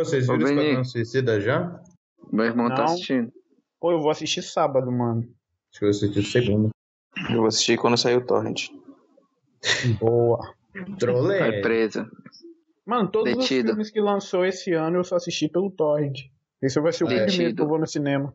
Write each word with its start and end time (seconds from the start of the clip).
Ô, 0.00 0.04
vocês 0.04 0.28
Ô, 0.28 0.32
viram 0.32 0.48
Vini. 0.48 0.60
Esquadrão 0.62 0.84
Suicida 0.84 1.40
já? 1.40 1.80
Meu 2.32 2.44
irmão 2.46 2.68
tá 2.68 2.76
Não. 2.78 2.84
assistindo. 2.84 3.32
Pô, 3.80 3.92
eu 3.92 4.00
vou 4.00 4.10
assistir 4.10 4.42
sábado, 4.42 4.90
mano. 4.90 5.22
Acho 5.70 5.78
que 5.78 5.84
eu 5.84 5.88
assisti 5.90 6.18
o 6.18 6.22
segundo. 6.24 6.70
Eu 7.30 7.36
vou 7.36 7.46
assistir 7.46 7.78
quando 7.78 7.96
sair 7.96 8.16
o 8.16 8.24
Torrent. 8.26 8.68
Boa. 9.98 10.54
Trolê. 10.98 11.38
Vai 11.38 11.60
presa. 11.60 12.08
Mano, 12.86 13.10
todos 13.10 13.32
Detido. 13.36 13.68
os 13.68 13.70
filmes 13.70 13.90
que 13.90 14.00
lançou 14.00 14.44
esse 14.44 14.72
ano 14.72 14.98
eu 14.98 15.04
só 15.04 15.16
assisti 15.16 15.48
pelo 15.48 15.70
Torrent. 15.70 16.18
Esse 16.62 16.80
vai 16.80 16.92
ser 16.92 17.04
o 17.04 17.08
Detido. 17.08 17.26
primeiro 17.26 17.54
que 17.56 17.62
eu 17.62 17.68
vou 17.68 17.78
no 17.78 17.86
cinema. 17.86 18.32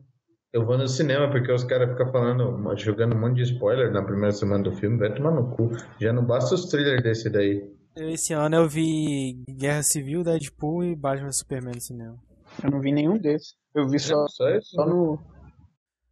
Eu 0.52 0.64
vou 0.64 0.78
no 0.78 0.88
cinema 0.88 1.30
porque 1.30 1.52
os 1.52 1.64
caras 1.64 1.90
ficam 1.90 2.10
falando, 2.10 2.76
jogando 2.76 3.14
um 3.14 3.20
monte 3.20 3.36
de 3.36 3.42
spoiler 3.52 3.92
na 3.92 4.02
primeira 4.02 4.32
semana 4.32 4.64
do 4.64 4.72
filme, 4.72 4.98
vai 4.98 5.12
tomar 5.12 5.32
no 5.32 5.50
cu. 5.50 5.70
Já 6.00 6.12
não 6.12 6.24
basta 6.24 6.54
os 6.54 6.66
trailers 6.66 7.02
desse 7.02 7.28
daí. 7.28 7.62
Esse 7.96 8.34
ano 8.34 8.56
eu 8.56 8.68
vi 8.68 9.42
Guerra 9.48 9.82
Civil, 9.82 10.22
Deadpool 10.22 10.84
e 10.84 10.94
Batman 10.94 11.32
Superman 11.32 11.74
no 11.74 11.80
cinema. 11.80 12.16
Eu 12.62 12.70
não 12.70 12.80
vi 12.80 12.92
nenhum 12.92 13.16
desses. 13.16 13.54
Eu 13.74 13.88
vi 13.88 13.98
só, 13.98 14.26
Só 14.28 14.48
isso? 14.50 14.70
só 14.74 14.86
no. 14.86 15.18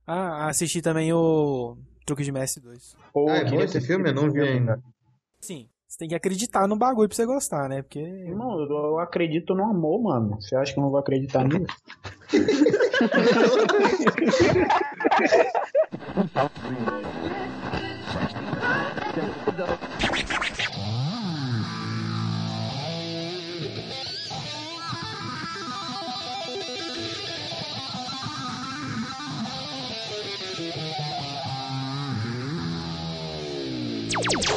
Ah, 0.06 0.48
assisti 0.48 0.80
também 0.82 1.12
o 1.12 1.76
Truque 2.06 2.22
de 2.24 2.32
Mestre 2.32 2.62
2. 2.62 2.96
Pô, 3.12 3.28
Ah, 3.28 3.36
é 3.36 3.44
bom 3.50 3.60
esse 3.60 3.80
filme? 3.80 4.10
Eu 4.10 4.14
não 4.14 4.30
vi 4.30 4.40
ainda. 4.40 4.82
Sim, 5.40 5.68
você 5.86 5.98
tem 5.98 6.08
que 6.08 6.14
acreditar 6.14 6.66
no 6.66 6.76
bagulho 6.76 7.08
pra 7.08 7.16
você 7.16 7.26
gostar, 7.26 7.68
né? 7.68 7.82
Porque. 7.82 8.00
Irmão, 8.00 8.58
eu, 8.60 8.66
eu 8.70 8.98
acredito 8.98 9.54
no 9.54 9.64
amor, 9.64 10.02
mano. 10.02 10.40
Você 10.40 10.56
acha 10.56 10.72
que 10.72 10.78
eu 10.78 10.82
não 10.84 10.90
vou 10.90 11.00
acreditar 11.00 11.44
nisso? 11.44 11.66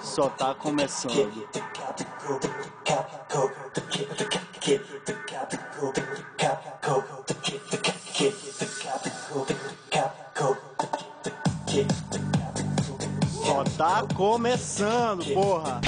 só 0.00 0.28
tá 0.30 0.52
começando. 0.54 1.48
Só 13.44 13.64
tá 13.76 14.04
começando, 14.14 15.24
porra. 15.32 15.80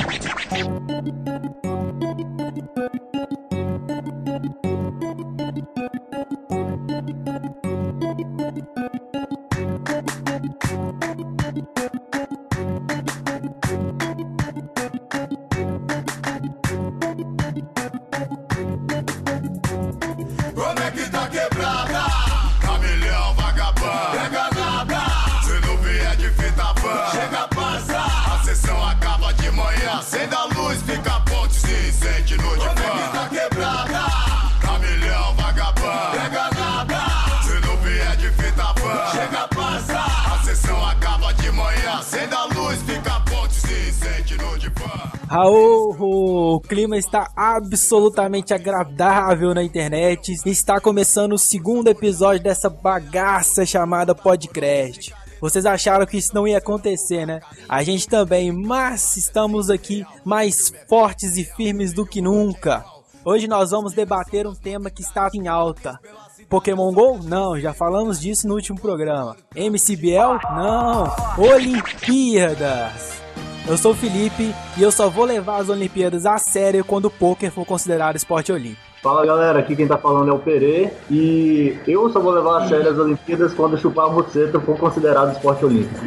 Raul, 45.28 45.96
o 45.98 46.60
clima 46.60 46.96
está 46.96 47.28
absolutamente 47.34 48.54
agradável 48.54 49.52
na 49.52 49.62
internet. 49.62 50.32
Está 50.46 50.80
começando 50.80 51.32
o 51.32 51.38
segundo 51.38 51.88
episódio 51.88 52.44
dessa 52.44 52.70
bagaça 52.70 53.66
chamada 53.66 54.14
Podcast. 54.14 55.12
Vocês 55.40 55.66
acharam 55.66 56.06
que 56.06 56.16
isso 56.16 56.32
não 56.32 56.46
ia 56.46 56.58
acontecer, 56.58 57.26
né? 57.26 57.40
A 57.68 57.82
gente 57.82 58.08
também, 58.08 58.52
mas 58.52 59.16
estamos 59.16 59.68
aqui 59.68 60.06
mais 60.24 60.72
fortes 60.88 61.36
e 61.36 61.44
firmes 61.44 61.92
do 61.92 62.06
que 62.06 62.22
nunca. 62.22 62.84
Hoje 63.24 63.48
nós 63.48 63.72
vamos 63.72 63.92
debater 63.92 64.46
um 64.46 64.54
tema 64.54 64.90
que 64.90 65.02
está 65.02 65.28
em 65.34 65.48
alta. 65.48 65.98
Pokémon 66.48 66.92
GO? 66.92 67.18
Não, 67.24 67.58
já 67.58 67.74
falamos 67.74 68.20
disso 68.20 68.46
no 68.46 68.54
último 68.54 68.80
programa. 68.80 69.36
MCBL? 69.56 70.38
Não. 70.54 71.12
Olimpíadas. 71.36 73.25
Eu 73.68 73.76
sou 73.76 73.90
o 73.92 73.94
Felipe 73.94 74.54
e 74.76 74.82
eu 74.82 74.92
só 74.92 75.10
vou 75.10 75.24
levar 75.24 75.60
as 75.60 75.68
Olimpíadas 75.68 76.24
a 76.24 76.38
sério 76.38 76.84
quando 76.84 77.06
o 77.06 77.10
poker 77.10 77.50
for 77.50 77.66
considerado 77.66 78.14
esporte 78.14 78.52
olímpico. 78.52 78.80
Fala 79.02 79.26
galera, 79.26 79.58
aqui 79.58 79.74
quem 79.74 79.88
tá 79.88 79.98
falando 79.98 80.30
é 80.30 80.34
o 80.34 80.38
Perê 80.38 80.90
e 81.10 81.76
eu 81.86 82.08
só 82.12 82.20
vou 82.20 82.30
levar 82.32 82.62
a 82.62 82.68
sério 82.68 82.90
as 82.90 82.98
Olimpíadas 82.98 83.52
quando 83.54 83.76
chupar 83.76 84.06
a 84.06 84.08
buceta 84.08 84.60
for 84.60 84.78
considerado 84.78 85.32
esporte 85.32 85.64
olímpico. 85.64 86.04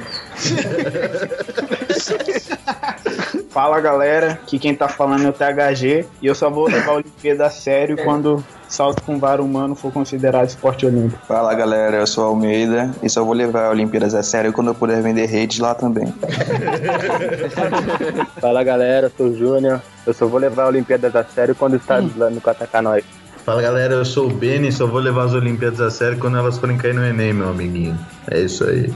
Fala 3.49 3.81
galera, 3.81 4.33
aqui 4.33 4.59
quem 4.59 4.75
tá 4.75 4.87
falando 4.87 5.25
é 5.25 5.29
o 5.29 5.33
THG 5.33 6.05
e 6.21 6.27
eu 6.27 6.35
só 6.35 6.51
vou 6.51 6.67
levar 6.67 6.91
a 6.91 6.95
Olimpíada 6.95 7.47
a 7.47 7.49
sério 7.49 7.97
quando 8.03 8.45
salto 8.67 9.01
com 9.01 9.17
vara 9.17 9.41
humano 9.41 9.73
for 9.73 9.91
considerado 9.91 10.47
esporte 10.47 10.85
olímpico. 10.85 11.25
Fala 11.25 11.51
galera, 11.55 11.97
eu 11.97 12.05
sou 12.05 12.25
a 12.25 12.27
Almeida 12.27 12.91
e 13.01 13.09
só 13.09 13.23
vou 13.23 13.33
levar 13.33 13.65
a 13.65 13.71
Olimpíadas 13.71 14.13
a 14.13 14.21
sério 14.21 14.53
quando 14.53 14.67
eu 14.67 14.75
puder 14.75 15.01
vender 15.01 15.25
redes 15.25 15.57
lá 15.57 15.73
também. 15.73 16.13
Fala 18.39 18.63
galera, 18.63 19.07
eu 19.07 19.11
sou 19.17 19.27
o 19.27 19.35
Júnior, 19.35 19.81
eu 20.05 20.13
só 20.13 20.27
vou 20.27 20.39
levar 20.39 20.65
a 20.65 20.67
Olimpíadas 20.67 21.15
a 21.15 21.23
sério 21.23 21.55
quando 21.55 21.73
o 21.73 21.77
Estado 21.77 22.05
Islâmico 22.05 22.51
atacar 22.51 22.83
nós. 22.83 23.03
Fala 23.43 23.63
galera, 23.63 23.95
eu 23.95 24.05
sou 24.05 24.27
o 24.27 24.31
Beni, 24.31 24.71
só 24.71 24.85
vou 24.85 24.99
levar 24.99 25.23
as 25.23 25.33
Olimpíadas 25.33 25.81
a 25.81 25.89
sério 25.89 26.19
quando 26.19 26.37
elas 26.37 26.59
forem 26.59 26.77
cair 26.77 26.93
no 26.93 27.03
Enem, 27.03 27.33
meu 27.33 27.49
amiguinho. 27.49 27.97
É 28.29 28.41
isso 28.41 28.63
aí. 28.63 28.93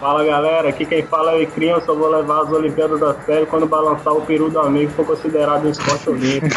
Fala 0.00 0.24
galera, 0.24 0.70
aqui 0.70 0.86
quem 0.86 1.02
fala 1.02 1.32
é 1.32 1.36
o 1.36 1.42
Icrinho, 1.42 1.76
eu 1.76 1.82
só 1.82 1.94
vou 1.94 2.08
levar 2.08 2.44
as 2.44 2.50
Olimpíadas 2.50 3.02
a 3.02 3.12
sério 3.22 3.46
quando 3.46 3.66
balançar 3.66 4.14
o 4.14 4.22
peru 4.22 4.48
do 4.48 4.58
amigo 4.58 4.90
for 4.92 5.04
considerado 5.04 5.66
um 5.66 5.70
esporte 5.70 6.08
olímpico. 6.08 6.56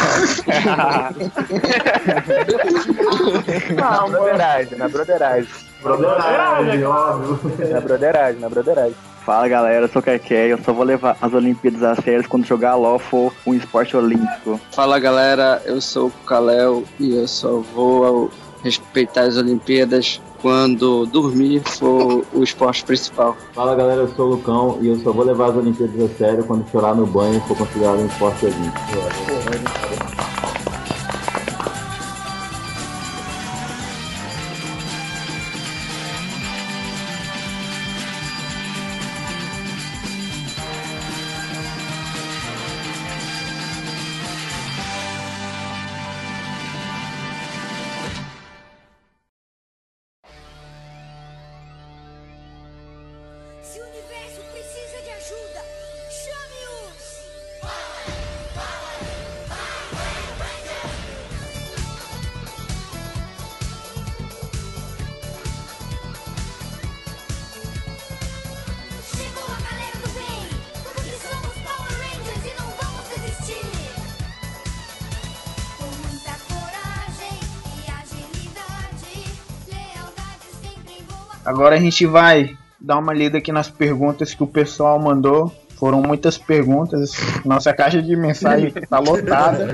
Não, 3.76 4.10
broderagem, 4.10 4.78
na 4.78 4.88
broderagem. 4.88 5.50
Broderagem, 5.82 6.84
óbvio. 6.84 7.38
Na 7.70 7.80
broderagem, 7.82 8.40
na 8.40 8.48
broderagem. 8.48 8.94
Fala 9.26 9.46
galera, 9.46 9.84
eu 9.84 9.88
sou 9.88 10.00
o 10.00 10.02
Keké 10.02 10.46
eu 10.46 10.58
só 10.64 10.72
vou 10.72 10.84
levar 10.84 11.14
as 11.20 11.34
Olimpíadas 11.34 11.82
a 11.82 11.94
sério 11.96 12.26
quando 12.26 12.46
jogar 12.46 12.76
LOL 12.76 12.98
for 12.98 13.30
um 13.46 13.52
esporte 13.52 13.94
olímpico. 13.94 14.58
Fala 14.72 14.98
galera, 14.98 15.60
eu 15.66 15.82
sou 15.82 16.06
o 16.06 16.12
Kalel 16.26 16.82
e 16.98 17.14
eu 17.14 17.28
só 17.28 17.58
vou 17.58 18.30
respeitar 18.62 19.22
as 19.22 19.36
Olimpíadas 19.36 20.18
quando 20.44 21.06
dormir 21.06 21.62
for 21.64 22.22
o 22.34 22.44
esporte 22.44 22.84
principal. 22.84 23.34
Fala 23.54 23.74
galera, 23.74 24.02
eu 24.02 24.08
sou 24.08 24.26
o 24.26 24.30
Lucão 24.32 24.78
e 24.82 24.88
eu 24.88 24.96
só 24.96 25.10
vou 25.10 25.24
levar 25.24 25.48
as 25.48 25.56
Olimpíadas 25.56 25.98
a 25.98 26.14
sério 26.18 26.44
quando 26.44 26.68
chorar 26.70 26.94
no 26.94 27.06
banho 27.06 27.40
for 27.48 27.56
considerado 27.56 28.00
um 28.00 28.06
esporte 28.06 28.44
olímpico. 28.44 30.33
Agora 81.54 81.76
a 81.76 81.78
gente 81.78 82.04
vai 82.04 82.58
dar 82.80 82.98
uma 82.98 83.14
lida 83.14 83.38
aqui 83.38 83.52
nas 83.52 83.70
perguntas 83.70 84.34
que 84.34 84.42
o 84.42 84.46
pessoal 84.46 84.98
mandou. 84.98 85.52
Foram 85.76 86.02
muitas 86.02 86.36
perguntas. 86.36 87.12
Nossa 87.44 87.72
caixa 87.72 88.02
de 88.02 88.16
mensagem 88.16 88.72
tá 88.90 88.98
lotada. 88.98 89.68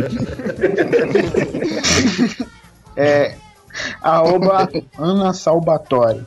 é, 2.95 3.35
arroba 4.03 4.69
Ana 4.99 5.33
Salvatore. 5.33 6.23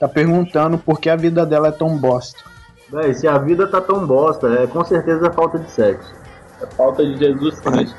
Tá 0.00 0.08
perguntando 0.08 0.76
por 0.76 0.98
que 0.98 1.08
a 1.08 1.14
vida 1.14 1.46
dela 1.46 1.68
é 1.68 1.72
tão 1.72 1.96
bosta. 1.96 2.40
Véi, 2.90 3.14
se 3.14 3.28
a 3.28 3.38
vida 3.38 3.68
tá 3.68 3.80
tão 3.80 4.04
bosta, 4.04 4.48
é 4.54 4.66
com 4.66 4.84
certeza 4.84 5.28
é 5.28 5.32
falta 5.32 5.60
de 5.60 5.70
sexo. 5.70 6.12
É 6.60 6.66
falta 6.74 7.06
de 7.06 7.16
Jesus 7.16 7.60
Cristo. 7.60 7.96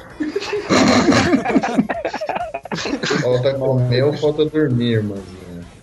Falta 3.21 3.53
comer 3.53 4.03
ou 4.03 4.11
falta 4.11 4.43
dormir, 4.43 4.95
irmãzinha? 4.95 5.36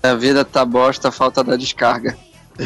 A 0.04 0.14
vida 0.14 0.44
tá 0.44 0.64
bosta, 0.66 1.10
falta 1.10 1.42
da 1.42 1.56
descarga. 1.56 2.14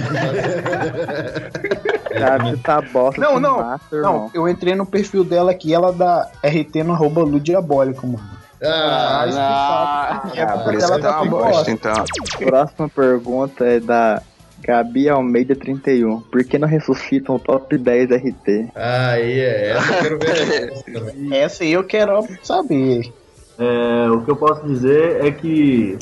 Cara, 2.10 2.56
tá 2.64 2.80
bosta. 2.82 3.20
Não, 3.20 3.38
não, 3.38 3.58
master, 3.58 4.02
Não, 4.02 4.12
irmão. 4.14 4.30
eu 4.34 4.48
entrei 4.48 4.74
no 4.74 4.84
perfil 4.84 5.22
dela 5.22 5.52
aqui, 5.52 5.72
ela 5.72 5.92
dá 5.92 6.28
RT 6.44 6.82
no 6.84 6.92
arroba 6.94 7.20
Lu 7.22 7.38
Diabólico, 7.38 8.06
mano. 8.08 8.28
Ah, 8.62 9.24
Ah, 9.36 10.22
Ah, 10.36 10.58
por 10.58 10.74
isso 10.74 10.92
que 10.92 11.00
tá 11.00 11.22
uma 11.22 11.30
bosta, 11.30 11.70
então. 11.70 11.94
Próxima 12.44 12.88
pergunta 12.88 13.64
é 13.64 13.78
da 13.78 14.20
Gabi 14.60 15.08
Almeida 15.08 15.54
31. 15.54 16.20
Por 16.22 16.42
que 16.42 16.58
não 16.58 16.66
ressuscitam 16.66 17.36
o 17.36 17.38
top 17.38 17.78
10 17.78 18.10
RT? 18.10 18.70
aí 18.74 19.38
é. 19.40 19.70
Essa 19.76 19.92
eu 19.92 20.18
quero 20.18 20.18
ver. 20.18 20.72
Essa 21.32 21.62
aí 21.62 21.72
eu 21.72 21.84
quero 21.84 22.26
saber. 22.42 23.12
É, 23.60 24.10
o 24.10 24.22
que 24.22 24.30
eu 24.32 24.36
posso 24.36 24.66
dizer 24.66 25.24
é 25.24 25.30
que 25.30 25.96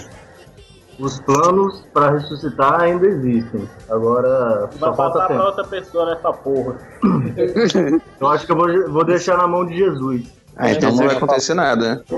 os 0.99 1.21
planos 1.21 1.85
pra 1.93 2.11
ressuscitar 2.11 2.81
ainda 2.81 3.07
existem. 3.07 3.69
Agora 3.89 4.69
só 4.79 4.89
Vai 4.89 4.97
falta 4.97 4.97
faltar 4.97 5.27
pra 5.27 5.37
tempo. 5.37 5.47
outra 5.47 5.65
pessoa 5.65 6.15
nessa 6.15 6.33
porra. 6.33 6.77
Eu 8.21 8.29
acho 8.29 8.47
que 8.47 8.53
eu 8.53 8.57
vou, 8.57 8.91
vou 8.91 9.05
deixar 9.05 9.37
na 9.37 9.47
mão 9.47 9.67
de 9.67 9.77
Jesus. 9.77 10.35
Ah, 10.57 10.71
então 10.71 10.91
não 10.91 11.07
vai 11.07 11.17
acontecer 11.17 11.55
nada. 11.55 12.03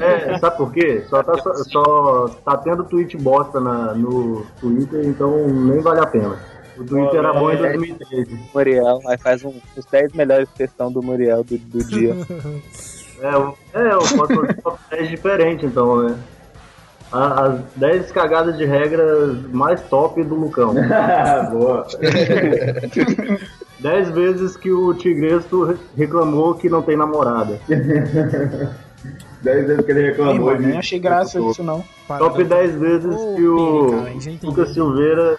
É, 0.00 0.38
sabe 0.38 0.56
por 0.56 0.72
quê? 0.72 1.04
Só 1.08 1.22
tá, 1.22 1.36
só, 1.38 1.54
só 1.64 2.28
tá 2.44 2.56
tendo 2.58 2.84
tweet 2.84 3.16
bosta 3.16 3.60
na, 3.60 3.94
no 3.94 4.46
Twitter, 4.60 5.04
então 5.06 5.48
nem 5.48 5.80
vale 5.80 6.00
a 6.00 6.06
pena. 6.06 6.38
O 6.76 6.84
Twitter 6.84 7.16
era 7.18 7.32
bom 7.32 7.50
em 7.50 7.56
2013. 7.56 8.38
Muriel, 8.54 9.00
aí 9.06 9.18
faz 9.18 9.44
um, 9.44 9.52
os 9.76 9.84
10 9.84 10.12
melhores 10.12 10.48
questão 10.56 10.90
do 10.90 11.02
Muriel 11.02 11.44
do, 11.44 11.58
do 11.58 11.84
dia. 11.84 12.14
É, 13.22 13.34
eu- 13.34 13.56
é, 13.74 13.90
fazer 14.06 14.54
top 14.62 14.78
10 14.90 15.08
diferente 15.08 15.66
então, 15.66 16.02
né? 16.02 16.16
As 17.12 17.58
10 17.76 18.12
cagadas 18.12 18.56
de 18.56 18.64
regras 18.64 19.36
mais 19.52 19.82
top 19.82 20.22
do 20.22 20.34
Lucão. 20.36 20.72
Boa. 21.50 21.84
10 23.80 24.10
vezes 24.10 24.56
que 24.56 24.70
o 24.70 24.94
Tigresto 24.94 25.64
re- 25.64 25.76
reclamou 25.96 26.54
que 26.54 26.68
não 26.68 26.82
tem 26.82 26.96
namorada. 26.96 27.58
10 29.42 29.66
vezes 29.66 29.84
que 29.84 29.90
ele 29.90 30.00
Ei, 30.00 30.06
reclamou. 30.10 30.46
mano, 30.46 30.60
nem 30.68 30.78
achei 30.78 30.98
graça 30.98 31.40
disso 31.40 31.62
não. 31.64 31.82
Top 32.18 32.44
10 32.44 32.74
vezes 32.76 33.14
Ô, 33.16 33.34
que 33.34 33.46
o 33.46 33.90
cara. 33.90 34.12
Lucas 34.42 34.72
Silveira 34.74 35.36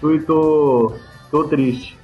tweetou 0.00 0.94
tô 1.30 1.44
triste. 1.44 1.98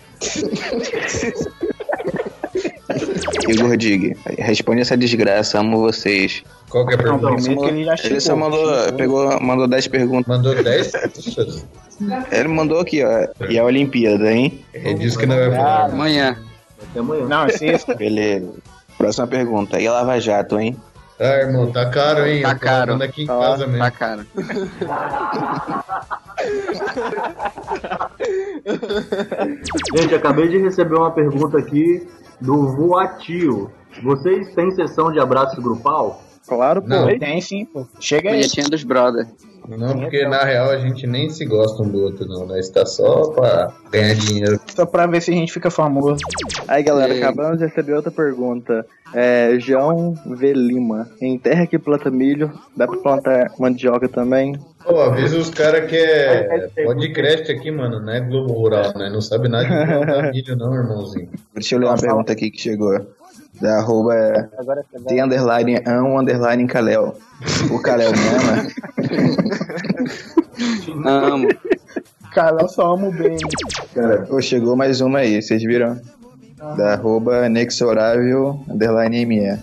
Igor 3.50 3.76
Dig, 3.76 4.16
responde 4.38 4.80
essa 4.80 4.96
desgraça, 4.96 5.58
amo 5.60 5.78
vocês. 5.78 6.42
Qual 6.68 6.86
que 6.86 6.94
é 6.94 6.98
a 6.98 7.02
Não, 7.02 7.18
pergunta? 7.18 7.42
primeiro 7.42 7.60
que 7.62 7.68
ele 7.68 7.84
já 7.84 7.96
chegou. 7.96 8.10
Ele 8.12 8.20
só 8.20 8.36
mandou, 8.36 8.92
pegou, 8.94 9.40
mandou 9.40 9.68
10 9.68 9.88
perguntas. 9.88 10.26
Mandou 10.26 10.62
10 10.62 10.90
perguntas? 10.90 11.66
Ele 12.32 12.48
mandou 12.48 12.80
aqui, 12.80 13.02
ó. 13.04 13.28
E 13.48 13.58
a 13.58 13.64
Olimpíada, 13.64 14.32
hein? 14.32 14.64
Ele 14.74 14.94
disse 14.94 15.16
que 15.18 15.26
não 15.26 15.36
vai 15.36 15.50
falar. 15.50 15.84
Amanhã. 15.90 16.36
Até 16.90 17.00
amanhã. 17.00 17.26
Não, 17.26 17.44
é 17.44 17.50
sexta. 17.50 17.94
Beleza. 17.94 18.50
Próxima 18.98 19.26
pergunta. 19.26 19.80
E 19.80 19.86
a 19.86 19.92
Lava 19.92 20.18
Jato, 20.20 20.58
hein? 20.58 20.76
Ah, 21.24 21.38
irmão, 21.38 21.72
tá 21.72 21.88
caro, 21.88 22.26
hein? 22.26 22.42
Tá 22.42 22.54
caro. 22.54 23.02
aqui 23.02 23.22
em 23.22 23.26
Tá, 23.26 23.38
casa 23.38 23.66
mesmo. 23.66 23.78
tá 23.82 23.90
caro. 23.90 24.26
Gente, 29.96 30.14
acabei 30.14 30.48
de 30.48 30.58
receber 30.58 30.96
uma 30.96 31.10
pergunta 31.10 31.58
aqui 31.58 32.06
do 32.40 32.68
Voatio. 32.76 33.70
Vocês 34.02 34.52
têm 34.54 34.70
sessão 34.72 35.10
de 35.12 35.20
abraço 35.20 35.60
grupal? 35.62 36.22
Claro, 36.46 36.82
pô. 36.82 36.88
Não. 36.88 37.18
Tem 37.18 37.40
sim, 37.40 37.64
pô. 37.64 37.86
Chega 38.00 38.30
aí. 38.30 38.36
Punhetinha 38.36 38.68
dos 38.68 38.84
brother. 38.84 39.26
Não, 39.66 39.98
porque 39.98 40.28
na 40.28 40.44
real 40.44 40.68
a 40.70 40.76
gente 40.76 41.06
nem 41.06 41.30
se 41.30 41.46
gosta 41.46 41.82
um 41.82 41.88
do 41.88 42.02
outro, 42.02 42.26
não. 42.26 42.46
Nós 42.46 42.68
tá 42.68 42.84
só 42.84 43.28
pra 43.30 43.72
ganhar 43.90 44.14
dinheiro. 44.14 44.60
Só 44.76 44.84
pra 44.84 45.06
ver 45.06 45.22
se 45.22 45.30
a 45.30 45.34
gente 45.34 45.50
fica 45.54 45.70
famoso. 45.70 46.18
Aí, 46.68 46.82
galera, 46.82 47.14
E 47.14 47.16
aí? 47.16 47.22
acabamos 47.22 47.58
de 47.58 47.64
receber 47.64 47.94
outra 47.94 48.10
pergunta. 48.10 48.84
É, 49.14 49.56
João 49.58 50.12
V. 50.26 50.52
Lima. 50.52 51.08
Em 51.18 51.38
terra 51.38 51.66
que 51.66 51.78
planta 51.78 52.10
milho, 52.10 52.52
dá 52.76 52.86
pra 52.86 52.98
plantar 52.98 53.52
mandioca 53.58 54.06
também? 54.06 54.58
Pô, 54.84 55.00
avisa 55.00 55.38
os 55.38 55.48
caras 55.48 55.88
que 55.88 55.96
é 55.96 56.68
podcast 56.84 57.50
aqui, 57.50 57.70
mano, 57.70 58.00
não 58.00 58.12
é 58.12 58.20
Globo 58.20 58.52
Rural, 58.52 58.92
né? 58.98 59.08
Não 59.08 59.22
sabe 59.22 59.48
nada 59.48 59.64
de 59.64 59.70
plantar 59.86 60.28
milho, 60.34 60.56
não, 60.56 60.74
irmãozinho. 60.74 61.30
Deixa 61.54 61.74
eu 61.74 61.78
ler 61.78 61.86
uma 61.86 61.96
pergunta 61.96 62.32
aqui 62.34 62.50
que 62.50 62.60
chegou. 62.60 63.00
Da 63.60 63.78
arroba 63.78 64.14
é 64.14 64.48
Agora 64.58 64.84
você 64.90 65.04
T 65.04 65.20
underline 65.20 65.80
ão 65.86 66.18
underline 66.18 66.66
Kalel. 66.66 67.16
O 67.70 67.78
Kalel 67.80 68.10
mesmo, 68.10 68.52
né? 68.52 68.68
Amo. 71.04 71.48
Cara, 72.32 72.62
eu 72.62 72.68
só 72.68 72.94
amo 72.94 73.12
bem. 73.12 73.36
Pô, 74.28 74.40
chegou 74.40 74.74
mais 74.76 75.00
uma 75.00 75.20
aí, 75.20 75.40
vocês 75.40 75.62
viram? 75.62 76.00
Da 76.76 76.94
arroba 76.94 77.48
Nexorável 77.48 78.60
underline 78.68 79.24
ME. 79.24 79.58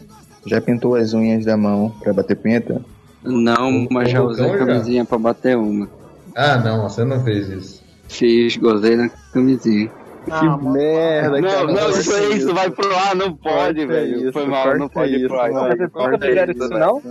Já 0.46 0.62
pintou 0.62 0.96
as 0.96 1.14
unhas 1.14 1.46
da 1.46 1.58
mão 1.58 1.94
pra 2.02 2.14
bater 2.14 2.36
punheta? 2.36 2.82
Não, 3.24 3.88
mas 3.92 4.10
já 4.10 4.24
usei 4.24 4.50
já? 4.50 4.58
camisinha 4.58 5.06
pra 5.06 5.18
bater 5.18 5.58
uma. 5.58 5.88
Ah, 6.36 6.58
não, 6.58 6.82
você 6.82 7.04
não 7.04 7.24
fez 7.24 7.50
isso. 7.50 7.84
Fiz, 8.08 8.58
gozei 8.58 8.96
na 8.96 9.10
camisinha. 9.34 9.92
Ah, 10.30 10.44
mano, 10.44 10.72
merda, 10.74 11.42
Não, 11.42 11.50
cara. 11.50 11.66
não, 11.66 11.74
corta 11.76 12.00
isso 12.00 12.16
é 12.16 12.30
isso, 12.30 12.54
vai 12.54 12.70
pro 12.70 12.96
ar, 12.96 13.16
não 13.16 13.34
pode, 13.36 13.86
velho. 13.86 14.22
isso, 14.22 14.34
Foi 14.34 14.46
mal, 14.46 14.78
não 14.78 14.88
pode 14.88 15.14
ir 15.14 15.20
isso, 15.22 15.28
pro 15.28 15.40
ar. 15.40 15.52
não? 15.52 17.02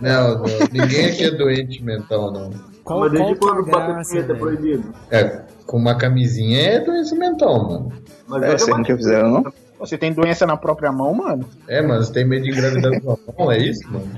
Não, 0.00 0.38
não, 0.38 0.44
ninguém 0.72 1.06
aqui 1.06 1.24
é 1.24 1.30
doente 1.32 1.82
mental, 1.82 2.30
não. 2.32 2.50
Qual, 2.84 3.00
Mas 3.00 3.12
desde 3.12 3.34
qual 3.34 3.54
quando 3.54 3.64
que 3.64 3.70
é 3.70 3.74
a 3.74 3.78
bater 3.80 4.06
punheta 4.08 4.32
é 4.32 4.36
proibido? 4.36 4.94
É, 5.10 5.42
com 5.66 5.76
uma 5.76 5.96
camisinha 5.98 6.60
é 6.60 6.78
doença 6.80 7.16
mental, 7.16 7.64
mano. 7.68 7.92
Mas 8.28 8.42
É, 8.42 8.46
vocês 8.46 8.66
bati 8.70 8.78
nunca 8.80 8.96
fizeram, 8.96 9.30
não? 9.30 9.52
Você 9.78 9.98
tem 9.98 10.12
doença 10.12 10.46
na 10.46 10.56
própria 10.56 10.90
mão, 10.90 11.12
mano? 11.12 11.44
É, 11.68 11.82
mano, 11.82 12.02
você 12.02 12.12
tem 12.12 12.24
medo 12.24 12.44
de 12.44 12.50
engravidar 12.50 12.98
com 13.02 13.12
a 13.12 13.18
mão, 13.38 13.52
é 13.52 13.58
isso, 13.58 13.80
mano? 13.92 14.08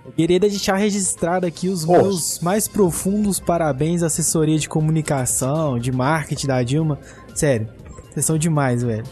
Eu 0.04 0.12
queria 0.12 0.40
deixar 0.40 0.76
registrado 0.76 1.46
aqui 1.46 1.68
os 1.68 1.84
Nossa. 1.84 2.02
meus 2.02 2.40
mais 2.40 2.66
profundos 2.66 3.38
parabéns 3.38 4.02
à 4.02 4.06
assessoria 4.06 4.58
de 4.58 4.68
comunicação, 4.68 5.78
de 5.78 5.92
marketing 5.92 6.46
da 6.48 6.62
Dilma. 6.62 6.98
Sério, 7.34 7.68
vocês 8.10 8.26
são 8.26 8.36
demais, 8.36 8.82
velho. 8.82 9.04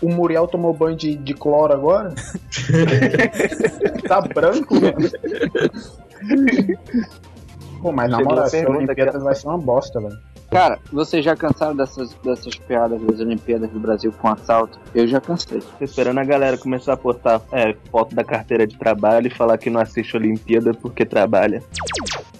O 0.00 0.08
Muriel 0.08 0.46
tomou 0.46 0.72
banho 0.72 0.96
de, 0.96 1.16
de 1.16 1.34
cloro 1.34 1.72
agora? 1.72 2.14
tá 4.06 4.20
branco, 4.20 4.74
mano. 4.74 5.10
Pô, 7.82 7.92
mas 7.92 8.10
na 8.10 8.18
moral, 8.18 8.44
a 8.44 8.46
essa 8.46 8.58
aqui. 8.58 9.18
vai 9.18 9.34
ser 9.34 9.46
uma 9.46 9.58
bosta, 9.58 10.00
velho. 10.00 10.18
Cara, 10.50 10.78
vocês 10.90 11.22
já 11.22 11.36
cansaram 11.36 11.76
dessas, 11.76 12.14
dessas 12.24 12.54
piadas 12.54 13.00
das 13.02 13.20
Olimpíadas 13.20 13.70
do 13.70 13.78
Brasil 13.78 14.10
com 14.12 14.28
assalto? 14.28 14.78
Eu 14.94 15.06
já 15.06 15.20
cansei. 15.20 15.60
Tô 15.60 15.84
esperando 15.84 16.18
a 16.18 16.24
galera 16.24 16.56
começar 16.56 16.94
a 16.94 16.96
postar 16.96 17.42
é, 17.52 17.74
foto 17.90 18.14
da 18.14 18.24
carteira 18.24 18.66
de 18.66 18.76
trabalho 18.78 19.26
e 19.26 19.30
falar 19.30 19.58
que 19.58 19.68
não 19.68 19.78
assiste 19.80 20.16
Olimpíada 20.16 20.72
porque 20.72 21.04
trabalha. 21.04 21.62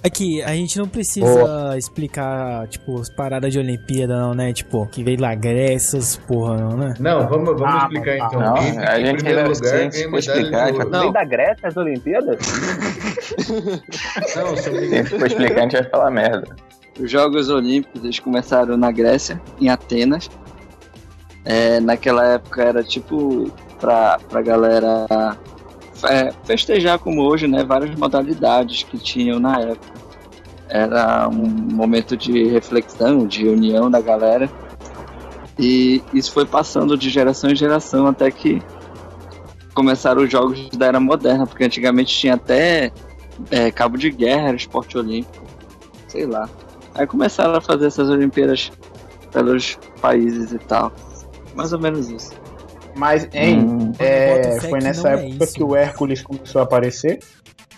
Aqui, 0.02 0.40
a 0.42 0.54
gente 0.54 0.78
não 0.78 0.88
precisa 0.88 1.76
explicar, 1.76 2.66
tipo, 2.68 2.98
as 2.98 3.10
paradas 3.10 3.52
de 3.52 3.58
Olimpíada, 3.58 4.16
não, 4.16 4.32
né? 4.32 4.52
Tipo, 4.54 4.86
que 4.86 5.04
veio 5.04 5.18
da 5.18 5.34
Grécia, 5.34 5.98
essas 5.98 6.16
porra, 6.16 6.56
não, 6.56 6.76
né? 6.78 6.94
Não, 6.98 7.28
vamos, 7.28 7.48
vamos 7.58 7.74
Ah, 7.74 7.78
explicar 7.82 8.16
tá. 8.16 8.26
então. 8.26 8.40
Não, 8.40 8.54
Quem 8.54 8.70
fica 8.72 8.90
a 8.90 9.00
em 9.00 9.04
gente 9.06 9.16
primeiro 9.16 9.40
ainda 9.40 9.52
lugar 9.52 9.70
ganha 9.70 9.90
medalha 9.90 10.18
explicar, 10.18 10.66
de 10.72 10.78
ouro. 10.78 10.90
Vem 11.00 11.12
da 11.12 11.24
Grécia 11.24 11.68
as 11.68 11.76
Olimpíadas? 11.76 12.38
Não, 14.36 14.56
se 14.56 14.68
eu 14.68 14.72
me 14.72 14.78
Se 14.80 14.86
engano, 14.86 15.08
for 15.18 15.26
explicar, 15.26 15.58
a 15.58 15.60
gente 15.62 15.72
vai 15.72 15.90
falar 15.90 16.10
merda. 16.10 16.56
Os 16.98 17.10
Jogos 17.10 17.48
Olímpicos 17.48 18.02
eles 18.02 18.18
começaram 18.18 18.76
na 18.76 18.90
Grécia, 18.90 19.40
em 19.60 19.68
Atenas. 19.68 20.28
É, 21.44 21.80
naquela 21.80 22.26
época 22.26 22.62
era 22.62 22.82
tipo 22.82 23.50
pra, 23.78 24.18
pra 24.28 24.42
galera 24.42 25.06
é, 26.04 26.32
festejar 26.44 26.98
como 26.98 27.22
hoje, 27.22 27.46
né? 27.46 27.64
Várias 27.64 27.96
modalidades 27.96 28.82
que 28.82 28.98
tinham 28.98 29.38
na 29.38 29.60
época. 29.60 29.98
Era 30.68 31.28
um 31.28 31.46
momento 31.74 32.16
de 32.16 32.44
reflexão, 32.44 33.26
de 33.26 33.48
união 33.48 33.90
da 33.90 34.00
galera. 34.00 34.50
E 35.58 36.02
isso 36.12 36.32
foi 36.32 36.44
passando 36.44 36.96
de 36.96 37.08
geração 37.08 37.50
em 37.50 37.56
geração 37.56 38.06
até 38.06 38.30
que 38.30 38.62
começaram 39.74 40.22
os 40.22 40.30
jogos 40.30 40.68
da 40.70 40.86
era 40.86 41.00
moderna, 41.00 41.46
porque 41.46 41.64
antigamente 41.64 42.16
tinha 42.16 42.34
até 42.34 42.92
é, 43.50 43.70
cabo 43.70 43.96
de 43.96 44.10
guerra, 44.10 44.54
esporte 44.54 44.98
olímpico, 44.98 45.44
sei 46.08 46.26
lá. 46.26 46.48
Aí 46.98 47.06
começaram 47.06 47.54
a 47.54 47.60
fazer 47.60 47.86
essas 47.86 48.10
Olimpíadas 48.10 48.70
pelos 49.32 49.78
países 50.00 50.52
e 50.52 50.58
tal. 50.58 50.92
Mais 51.54 51.72
ou 51.72 51.78
menos 51.78 52.10
isso. 52.10 52.32
Mas, 52.96 53.28
hein, 53.32 53.60
Hum, 53.60 53.92
é, 53.98 54.60
foi 54.60 54.80
nessa 54.80 55.10
é 55.10 55.14
época 55.28 55.44
isso. 55.44 55.54
que 55.54 55.62
o 55.62 55.76
Hércules 55.76 56.22
começou 56.22 56.60
a 56.60 56.64
aparecer? 56.64 57.20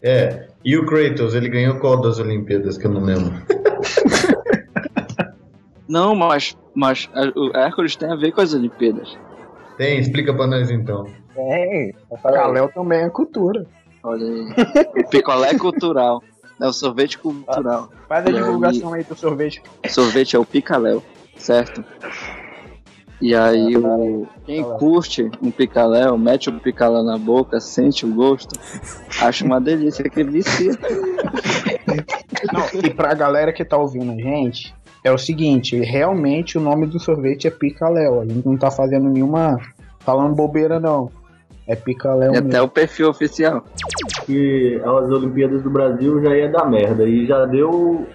É. 0.03 0.49
E 0.65 0.77
o 0.79 0.87
Kratos, 0.87 1.35
ele 1.35 1.49
ganhou 1.51 1.79
qual 1.79 2.01
das 2.01 2.19
Olimpíadas 2.19 2.79
que 2.79 2.87
eu 2.87 2.91
não 2.91 3.03
lembro? 3.03 3.35
Não, 5.89 6.15
mas, 6.15 6.57
mas 6.73 7.11
o 7.35 7.57
Hércules 7.57 7.97
tem 7.97 8.11
a 8.13 8.15
ver 8.15 8.31
com 8.33 8.41
as 8.41 8.55
Olimpíadas. 8.55 9.19
Tem, 9.77 9.99
explica 9.99 10.33
pra 10.33 10.47
nós 10.47 10.71
então. 10.71 11.05
É. 11.37 11.91
Caléu 12.23 12.69
também 12.73 13.01
é 13.01 13.11
cultura. 13.11 13.67
Olha 14.05 14.25
aí. 14.25 14.47
o 15.05 15.09
picolé 15.09 15.59
cultural. 15.59 16.23
É 16.61 16.67
o 16.67 16.73
sorvete 16.73 17.19
cultural. 17.19 17.91
Faz 18.09 18.27
a 18.27 18.31
E 18.31 18.35
divulgação 18.35 18.93
aí 18.93 19.03
do 19.03 19.17
sorvete. 19.17 19.63
Sorvete 19.89 20.37
é 20.37 20.39
o 20.39 20.45
picaléu, 20.45 21.03
certo? 21.37 21.85
E 23.21 23.35
aí 23.35 23.77
o 23.77 24.27
quem 24.47 24.63
curte 24.63 25.31
um 25.43 25.51
picaléu, 25.51 26.17
mete 26.17 26.49
o 26.49 26.59
picaléu 26.59 27.03
na 27.03 27.19
boca, 27.19 27.61
sente 27.61 28.07
o 28.07 28.15
gosto, 28.15 28.59
acha 29.21 29.45
uma 29.45 29.61
delícia 29.61 30.09
que 30.09 30.25
vicia. 30.25 30.73
Não, 32.53 32.81
e 32.83 32.91
pra 32.91 33.13
galera 33.15 33.53
que 33.53 33.65
tá 33.65 33.77
ouvindo 33.77 34.13
a 34.13 34.17
gente, 34.17 34.75
é 35.05 35.13
o 35.13 35.19
seguinte, 35.19 35.79
realmente 35.81 36.57
o 36.57 36.61
nome 36.61 36.87
do 36.87 36.99
sorvete 36.99 37.47
é 37.47 37.51
Picaléu. 37.51 38.21
A 38.21 38.27
gente 38.27 38.47
não 38.47 38.57
tá 38.57 38.71
fazendo 38.71 39.09
nenhuma. 39.09 39.59
falando 40.01 40.35
bobeira, 40.35 40.81
não. 40.81 41.11
É 41.71 41.77
Picaléu 41.77 42.31
E 42.31 42.33
mesmo. 42.33 42.49
até 42.49 42.61
o 42.63 42.69
perfil 42.69 43.09
oficial. 43.11 43.65
que 44.27 44.81
as 44.85 45.11
Olimpíadas 45.11 45.63
do 45.63 45.71
Brasil 45.71 46.23
já 46.23 46.37
ia 46.37 46.49
dar 46.51 46.65
merda. 46.69 47.05
E 47.05 47.27
já 47.27 47.45
deu 47.47 48.07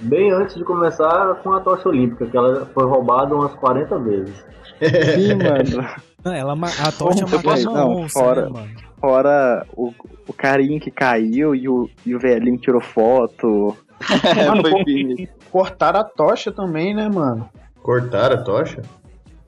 bem 0.00 0.30
antes 0.32 0.54
de 0.56 0.64
começar 0.64 1.34
com 1.42 1.52
a 1.52 1.60
tocha 1.60 1.88
olímpica, 1.88 2.26
que 2.26 2.36
ela 2.36 2.66
foi 2.66 2.84
roubada 2.86 3.34
umas 3.34 3.52
40 3.54 3.98
vezes. 3.98 4.34
Sim, 4.80 5.34
mano. 5.42 5.88
Não, 6.24 6.32
ela, 6.32 6.54
ma- 6.54 6.68
a 6.68 6.92
tocha 6.92 7.24
Como 7.24 7.40
que- 7.42 7.46
uma 7.48 7.56
não, 7.74 7.90
onça, 7.96 8.18
fora. 8.20 8.42
né, 8.42 8.48
mano? 8.50 8.68
Fora 9.00 9.66
o, 9.74 9.92
o 10.28 10.32
carinha 10.32 10.78
que 10.78 10.90
caiu 10.90 11.54
e 11.54 11.66
o, 11.68 11.88
e 12.04 12.14
o 12.14 12.18
velhinho 12.18 12.56
que 12.56 12.64
tirou 12.64 12.80
foto. 12.80 13.74
Mano, 14.46 14.62
cortaram 15.50 16.00
a 16.00 16.04
tocha 16.04 16.50
também, 16.52 16.94
né, 16.94 17.08
mano? 17.08 17.48
Cortaram 17.82 18.36
a 18.36 18.42
tocha? 18.42 18.82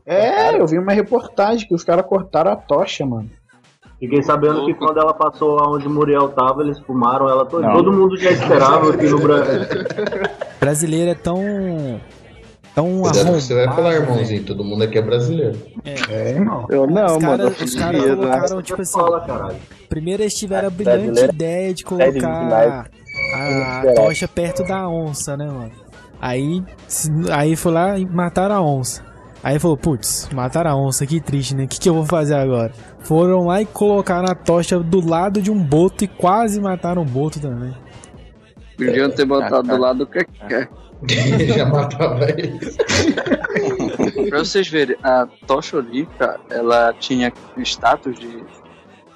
É, 0.05 0.59
eu 0.59 0.67
vi 0.67 0.79
uma 0.79 0.93
reportagem 0.93 1.67
que 1.69 1.75
os 1.75 1.85
caras 1.85 2.05
cortaram 2.07 2.51
a 2.53 2.57
tocha, 2.57 3.05
mano. 3.07 3.31
Fiquei 4.03 4.21
sabendo 4.21 4.67
que 4.67 4.75
quando 4.75 4.99
ela 4.99 5.15
passou 5.15 5.61
aonde 5.61 5.89
Muriel 5.89 6.29
tava, 6.31 6.63
eles 6.63 6.77
fumaram 6.81 7.29
ela 7.29 7.47
toda. 7.47 7.69
Não. 7.69 7.75
Todo 7.75 7.93
mundo 7.93 8.17
já 8.19 8.33
esperava 8.33 8.97
que 8.97 9.07
no 9.07 9.21
Brasil. 9.21 9.61
Brasileiro 10.59 11.13
é 11.13 11.15
tão. 11.15 12.01
tão 12.75 13.01
Cuidado 13.01 13.33
você 13.33 13.55
vai 13.55 13.73
falar, 13.73 13.91
velho. 13.91 14.03
irmãozinho. 14.03 14.43
Todo 14.45 14.65
mundo 14.65 14.83
aqui 14.83 14.99
é 14.99 15.03
brasileiro. 15.03 15.57
É, 15.85 16.31
irmão. 16.31 16.67
Eu 16.69 16.85
não, 16.89 17.17
Os 17.17 17.23
mano. 17.23 17.45
caras 17.45 17.61
eu 17.61 17.65
os 17.65 17.75
caras 17.77 18.03
né? 18.05 18.17
colocaram, 18.17 18.63
tipo 18.63 18.83
assim, 18.83 18.93
Fala, 18.93 19.55
primeiro 19.89 20.23
eles 20.25 20.35
tiveram 20.35 20.67
a 20.67 20.71
brilhante 20.71 21.05
Brasileiro 21.05 21.33
ideia 21.35 21.73
de 21.73 21.85
colocar 21.85 22.11
demais. 22.11 22.85
a 23.35 23.95
tocha 23.95 24.27
perto 24.27 24.65
da 24.65 24.89
onça, 24.89 25.37
né, 25.37 25.47
mano? 25.47 25.71
Aí, 26.21 26.61
aí 27.31 27.55
foi 27.55 27.71
lá 27.71 27.97
e 27.97 28.05
mataram 28.05 28.57
a 28.57 28.61
onça. 28.61 29.12
Aí 29.43 29.59
falou, 29.59 29.77
putz, 29.77 30.29
mataram 30.33 30.71
a 30.71 30.77
onça, 30.77 31.05
que 31.05 31.21
triste, 31.21 31.55
né? 31.55 31.65
O 31.65 31.69
que, 31.69 31.81
que 31.81 31.89
eu 31.89 31.95
vou 31.95 32.05
fazer 32.07 32.35
agora? 32.35 32.73
Foram 33.01 33.47
lá 33.47 33.61
e 33.61 33.67
colocaram 33.67 34.31
a 34.31 34.35
tocha 34.35 34.79
do 34.79 35.05
lado 35.05 35.43
de 35.43 35.51
um 35.51 35.61
boto 35.61 36.05
e 36.05 36.09
quase 36.09 36.61
mataram 36.61 37.03
o 37.03 37.05
boto 37.05 37.41
também. 37.41 37.75
Podiam 38.77 39.11
ter 39.11 39.25
botado 39.25 39.69
do 39.69 39.77
lado 39.77 39.99
do 39.99 40.07
que 40.07 40.25
quer. 40.25 40.69
Já 41.57 41.67
matava 41.67 42.25
ele. 42.31 42.59
Pra 44.31 44.39
vocês 44.39 44.69
verem, 44.69 44.97
a 45.03 45.27
tocha 45.47 45.77
olímpica, 45.77 46.39
ela 46.49 46.93
tinha 46.95 47.33
status 47.59 48.19
de, 48.19 48.45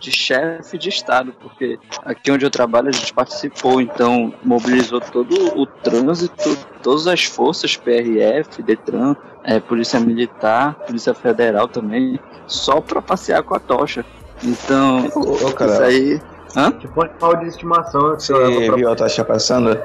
de 0.01 0.11
chefe 0.11 0.77
de 0.79 0.89
estado, 0.89 1.33
porque 1.41 1.79
aqui 2.05 2.31
onde 2.31 2.45
eu 2.45 2.51
trabalho 2.51 2.89
a 2.89 2.93
gente 2.93 3.13
participou, 3.15 3.81
então 3.81 4.33
mobilizou 4.45 5.01
todo 5.01 5.59
o 5.59 5.67
trânsito, 5.67 6.57
todas 6.83 7.07
as 7.07 7.25
forças, 7.25 7.77
PRF, 7.77 8.63
Detran, 8.63 9.17
é, 9.43 9.59
Polícia 9.59 9.99
Militar, 9.99 10.75
Polícia 10.87 11.15
Federal 11.15 11.67
também, 11.67 12.21
só 12.47 12.81
pra 12.81 13.01
passear 13.01 13.43
com 13.43 13.55
a 13.55 13.59
tocha. 13.61 14.05
Então, 14.45 15.09
Ô, 15.15 15.35
isso 15.37 15.55
cara, 15.55 15.87
aí... 15.87 16.21
Hã? 16.55 16.71
Tipo 16.73 17.03
animal 17.03 17.37
de 17.37 17.49
estimação. 17.49 18.17
que 18.17 18.23
você 18.23 18.33
leva 18.33 18.67
pra- 18.67 18.77
viu 18.77 18.91
a 18.91 18.97
tocha 18.97 19.25
passando? 19.25 19.79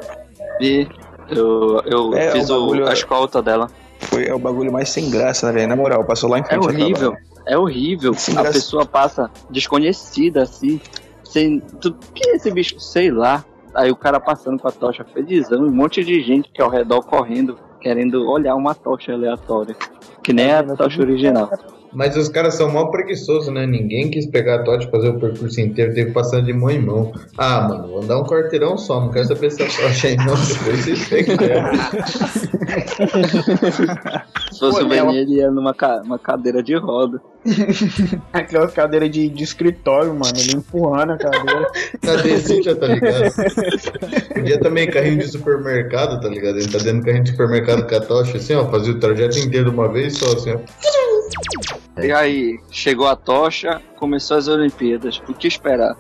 E 0.60 0.88
eu, 1.30 1.82
eu 1.86 2.14
É, 2.16 2.32
fiz 2.32 2.50
o 2.50 2.62
bagulho- 2.62 2.88
a 2.88 2.94
escolta 2.94 3.42
dela. 3.42 3.70
Foi 4.00 4.26
é 4.28 4.34
o 4.34 4.40
bagulho 4.40 4.72
mais 4.72 4.90
sem 4.90 5.10
graça, 5.10 5.48
né, 5.48 5.54
velho? 5.54 5.68
Na 5.68 5.76
moral, 5.76 6.04
passou 6.06 6.30
lá 6.30 6.38
em 6.38 6.42
É 6.42 6.46
frente. 6.46 6.64
à 6.66 6.70
horrível, 6.70 7.12
trabalho. 7.12 7.31
É 7.46 7.58
horrível. 7.58 8.14
Sem 8.14 8.38
a 8.38 8.44
pessoa 8.44 8.86
passa 8.86 9.30
desconhecida 9.50 10.44
assim, 10.44 10.80
sem. 11.24 11.60
Tu, 11.60 11.94
que 12.14 12.30
é 12.30 12.36
esse 12.36 12.52
bicho? 12.52 12.80
Sei 12.80 13.12
lá. 13.12 13.44
Aí 13.74 13.90
o 13.90 13.96
cara 13.96 14.20
passando 14.20 14.60
com 14.60 14.68
a 14.68 14.72
tocha 14.72 15.06
felizão, 15.06 15.64
um 15.64 15.72
monte 15.72 16.04
de 16.04 16.22
gente 16.22 16.52
que 16.52 16.62
ao 16.62 16.70
redor 16.70 17.04
correndo, 17.04 17.58
querendo 17.80 18.30
olhar 18.30 18.54
uma 18.56 18.76
tocha 18.76 19.14
aleatória. 19.14 19.76
Que 20.22 20.34
nem 20.34 20.52
a 20.52 20.62
tocha 20.76 21.02
original. 21.02 21.50
Mas 21.94 22.16
os 22.16 22.30
caras 22.30 22.56
são 22.56 22.72
mó 22.72 22.86
preguiçosos, 22.86 23.54
né? 23.54 23.66
Ninguém 23.66 24.10
quis 24.10 24.26
pegar 24.26 24.56
a 24.56 24.64
tocha 24.64 24.88
e 24.88 24.92
fazer 24.92 25.10
o 25.10 25.20
percurso 25.20 25.60
inteiro, 25.60 25.94
teve 25.94 26.08
que 26.08 26.14
passar 26.14 26.42
de 26.42 26.54
mão 26.54 26.70
em 26.70 26.80
mão. 26.80 27.12
Ah, 27.38 27.68
mano, 27.68 27.88
vou 27.88 28.04
dar 28.04 28.20
um 28.20 28.24
quarteirão 28.24 28.78
só, 28.78 29.02
não 29.02 29.10
quero 29.10 29.28
saber 29.28 29.52
se 29.52 29.64
a 29.64 29.66
tocha 29.66 30.08
aí 30.08 30.16
não, 30.16 30.36
depois 30.36 30.86
vocês 30.86 31.10
pegam. 31.10 31.38
Se 34.52 34.60
fosse 34.60 34.80
Pô, 34.80 34.86
o 34.86 34.90
Vini, 34.90 35.18
ele 35.18 35.34
ia 35.36 35.50
numa 35.50 35.74
ca- 35.74 36.02
uma 36.04 36.20
cadeira 36.20 36.62
de 36.62 36.76
roda. 36.76 37.22
Aquela 38.34 38.68
cadeira 38.68 39.10
de, 39.10 39.30
de 39.30 39.44
escritório, 39.44 40.14
mano. 40.14 40.34
Ele 40.38 40.58
empurrando 40.58 41.14
a 41.14 41.18
cadeira. 41.18 41.68
Cadezinha, 42.02 42.76
tá 42.76 42.88
ligado? 42.88 43.32
Podia 44.34 44.60
também 44.60 44.90
carrinho 44.90 45.20
de 45.20 45.28
supermercado, 45.28 46.20
tá 46.22 46.28
ligado? 46.28 46.58
Ele 46.58 46.68
tá 46.68 46.78
dentro 46.80 47.00
do 47.00 47.06
carrinho 47.06 47.24
de 47.24 47.32
supermercado 47.32 47.88
com 47.88 47.96
a 47.96 48.00
tocha, 48.02 48.38
assim, 48.38 48.54
ó, 48.56 48.70
fazia 48.70 48.94
o 48.94 49.00
trajeto 49.00 49.40
inteiro 49.40 49.70
de 49.70 49.76
uma 49.76 49.88
vez 49.92 50.18
só, 50.18 50.34
assim, 50.34 50.54
ó. 50.54 52.02
E 52.02 52.12
aí, 52.12 52.60
chegou 52.70 53.08
a 53.08 53.16
tocha, 53.16 53.82
começou 53.98 54.38
as 54.38 54.48
Olimpíadas. 54.48 55.22
O 55.30 55.34
que 55.34 55.48
esperar? 55.48 55.96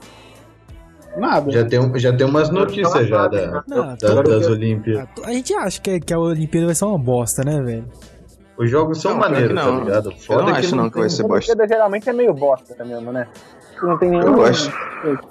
Nada. 1.18 1.52
Já 1.52 1.66
tem, 1.66 2.00
já 2.00 2.14
tem 2.14 2.26
umas 2.26 2.50
notícias 2.50 3.08
já 3.08 3.28
da, 3.28 3.64
Não, 3.68 3.96
da- 3.96 4.22
das 4.22 4.48
Olimpíadas. 4.48 5.10
A 5.26 5.32
gente 5.34 5.54
acha 5.54 5.82
que, 5.82 6.00
que 6.00 6.14
a 6.14 6.20
Olimpíada 6.20 6.68
vai 6.68 6.76
ser 6.76 6.86
uma 6.86 6.98
bosta, 6.98 7.44
né, 7.44 7.62
velho? 7.62 7.86
Os 8.62 8.70
jogos 8.70 9.02
são 9.02 9.14
Não, 9.14 9.20
maneiros, 9.20 9.56
tá 9.56 9.66
não. 9.66 9.80
ligado? 9.84 10.12
Eu 10.12 10.18
Foda 10.18 10.44
não 10.44 10.54
que 10.54 10.60
acho 10.60 10.76
não 10.76 10.90
que 10.90 11.00
vai 11.00 11.10
ser 11.10 11.24
bosta. 11.24 11.68
Geralmente 11.68 12.10
é 12.10 12.14
meio 12.14 12.34
bosta 12.34 12.86
mesmo, 12.86 13.12
né? 13.12 13.28
Não 13.82 13.98
tem 13.98 14.12
nenhum. 14.12 14.24
Eu 14.28 14.34
gosto. 14.36 14.72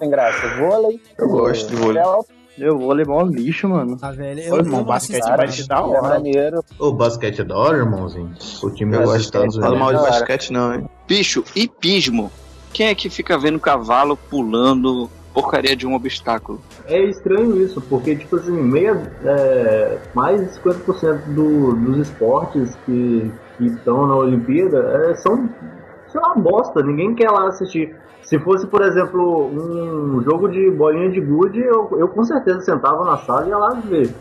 tem 0.00 0.10
graça. 0.10 0.48
Vôlei. 0.58 1.00
Eu 1.16 1.28
gosto 1.28 1.68
de 1.70 1.76
vôlei. 1.76 2.02
futebol, 2.02 2.26
Eu 2.58 2.76
vou 2.76 2.92
levar 2.92 3.22
um 3.22 3.26
lixo, 3.28 3.68
mano. 3.68 3.96
Ah, 4.02 4.10
velho. 4.10 4.52
Ô, 4.52 4.56
irmão, 4.56 4.82
basquete 4.82 5.22
cara, 5.22 5.36
vai 5.36 5.48
te 5.48 5.68
dar 5.68 5.78
É 5.78 5.82
hora. 5.82 6.02
maneiro. 6.02 6.64
O 6.78 6.92
basquete 6.92 7.40
é 7.40 7.44
da 7.44 7.56
hora, 7.56 7.76
irmãozinho. 7.78 8.34
O 8.64 8.70
time 8.70 8.96
Eu 8.96 9.02
dos 9.02 9.10
gosto. 9.10 9.22
Estados 9.24 9.56
Fala 9.56 9.78
mal 9.78 9.94
de 9.94 10.00
basquete 10.02 10.52
não, 10.52 10.74
hein? 10.74 10.88
Bicho, 11.06 11.44
hipismo. 11.54 12.32
Quem 12.72 12.88
é 12.88 12.94
que 12.96 13.08
fica 13.08 13.38
vendo 13.38 13.60
cavalo 13.60 14.16
pulando 14.16 15.08
porcaria 15.32 15.74
de 15.76 15.86
um 15.86 15.94
obstáculo? 15.94 16.60
É 16.86 17.02
estranho 17.04 17.60
isso, 17.60 17.80
porque, 17.80 18.16
tipo 18.16 18.36
assim, 18.36 18.52
meia, 18.52 19.00
é, 19.24 19.98
mais 20.14 20.40
de 20.40 20.58
50% 20.60 21.34
do, 21.34 21.74
dos 21.74 22.08
esportes 22.08 22.76
que, 22.86 23.30
que 23.56 23.66
estão 23.66 24.06
na 24.06 24.16
Olimpíada 24.16 24.78
é, 25.10 25.14
são, 25.14 25.48
sei 26.08 26.20
lá, 26.20 26.34
bosta. 26.34 26.82
Ninguém 26.82 27.14
quer 27.14 27.30
lá 27.30 27.48
assistir. 27.48 27.94
Se 28.22 28.38
fosse, 28.38 28.66
por 28.66 28.82
exemplo, 28.82 29.46
um 29.46 30.22
jogo 30.22 30.48
de 30.48 30.70
bolinha 30.70 31.10
de 31.10 31.20
gude, 31.20 31.60
eu, 31.60 31.90
eu 31.98 32.08
com 32.08 32.22
certeza 32.24 32.60
sentava 32.60 33.04
na 33.04 33.16
sala 33.18 33.46
e 33.46 33.48
ia 33.48 33.56
lá 33.56 33.70
ver. 33.70 34.14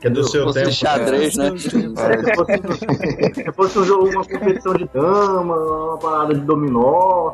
Que 0.00 0.06
é 0.06 0.10
do 0.10 0.24
seu 0.24 0.44
Fosse 0.44 0.60
tempo. 0.60 0.72
xadrez, 0.72 1.36
né? 1.36 1.48
É, 1.48 1.58
se, 1.58 2.34
fosse, 2.34 3.34
se 3.44 3.52
fosse 3.52 3.78
um 3.80 3.84
jogo, 3.84 4.08
uma 4.08 4.24
competição 4.24 4.72
de 4.72 4.88
dama, 4.94 5.54
uma 5.54 5.98
parada 5.98 6.34
de 6.34 6.40
dominó. 6.40 7.32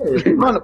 É, 0.00 0.32
Mano, 0.34 0.62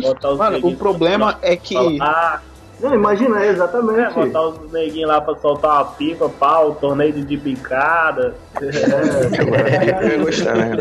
Botar 0.00 0.30
os 0.30 0.38
mano, 0.38 0.58
o 0.66 0.76
problema 0.76 1.38
é 1.42 1.56
que. 1.56 1.76
Ah, 2.00 2.40
não, 2.80 2.94
imagina, 2.94 3.42
é, 3.42 3.48
é, 3.48 3.50
exatamente. 3.50 4.14
botar 4.14 4.42
os 4.48 4.72
neguinhos 4.72 5.08
lá 5.10 5.20
pra 5.20 5.34
soltar 5.36 5.72
uma 5.72 5.84
pipa, 5.86 6.28
pau, 6.28 6.74
torneio 6.76 7.12
de 7.12 7.36
picada. 7.36 8.34
É, 8.60 10.04
Eu 10.04 10.08
ia 10.18 10.24
gostar, 10.24 10.56
né? 10.56 10.76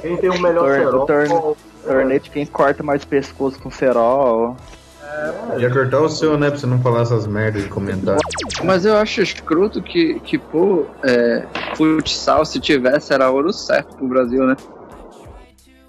quem 0.00 0.16
tem 0.16 0.30
o 0.30 0.40
melhor 0.40 0.70
cerol. 0.76 1.06
torne- 1.06 1.54
Torneio 1.84 2.20
de 2.20 2.30
quem 2.30 2.46
corta 2.46 2.82
mais 2.82 3.04
pescoço 3.04 3.60
com 3.60 3.70
cerol. 3.70 4.56
Já 5.58 5.70
cortar 5.70 6.00
o 6.00 6.08
seu, 6.08 6.36
né? 6.38 6.50
Pra 6.50 6.58
você 6.58 6.66
não 6.66 6.80
falar 6.80 7.02
essas 7.02 7.26
merdas 7.26 7.62
de 7.62 7.68
comentário. 7.68 8.20
Mas 8.64 8.84
eu 8.84 8.96
acho 8.96 9.20
escroto 9.22 9.80
que, 9.82 10.18
que 10.20 10.36
pô, 10.38 10.86
é, 11.04 11.44
futsal, 11.76 12.44
se 12.44 12.58
tivesse, 12.58 13.12
era 13.12 13.30
ouro 13.30 13.52
certo 13.52 13.94
pro 13.96 14.08
Brasil, 14.08 14.44
né? 14.44 14.56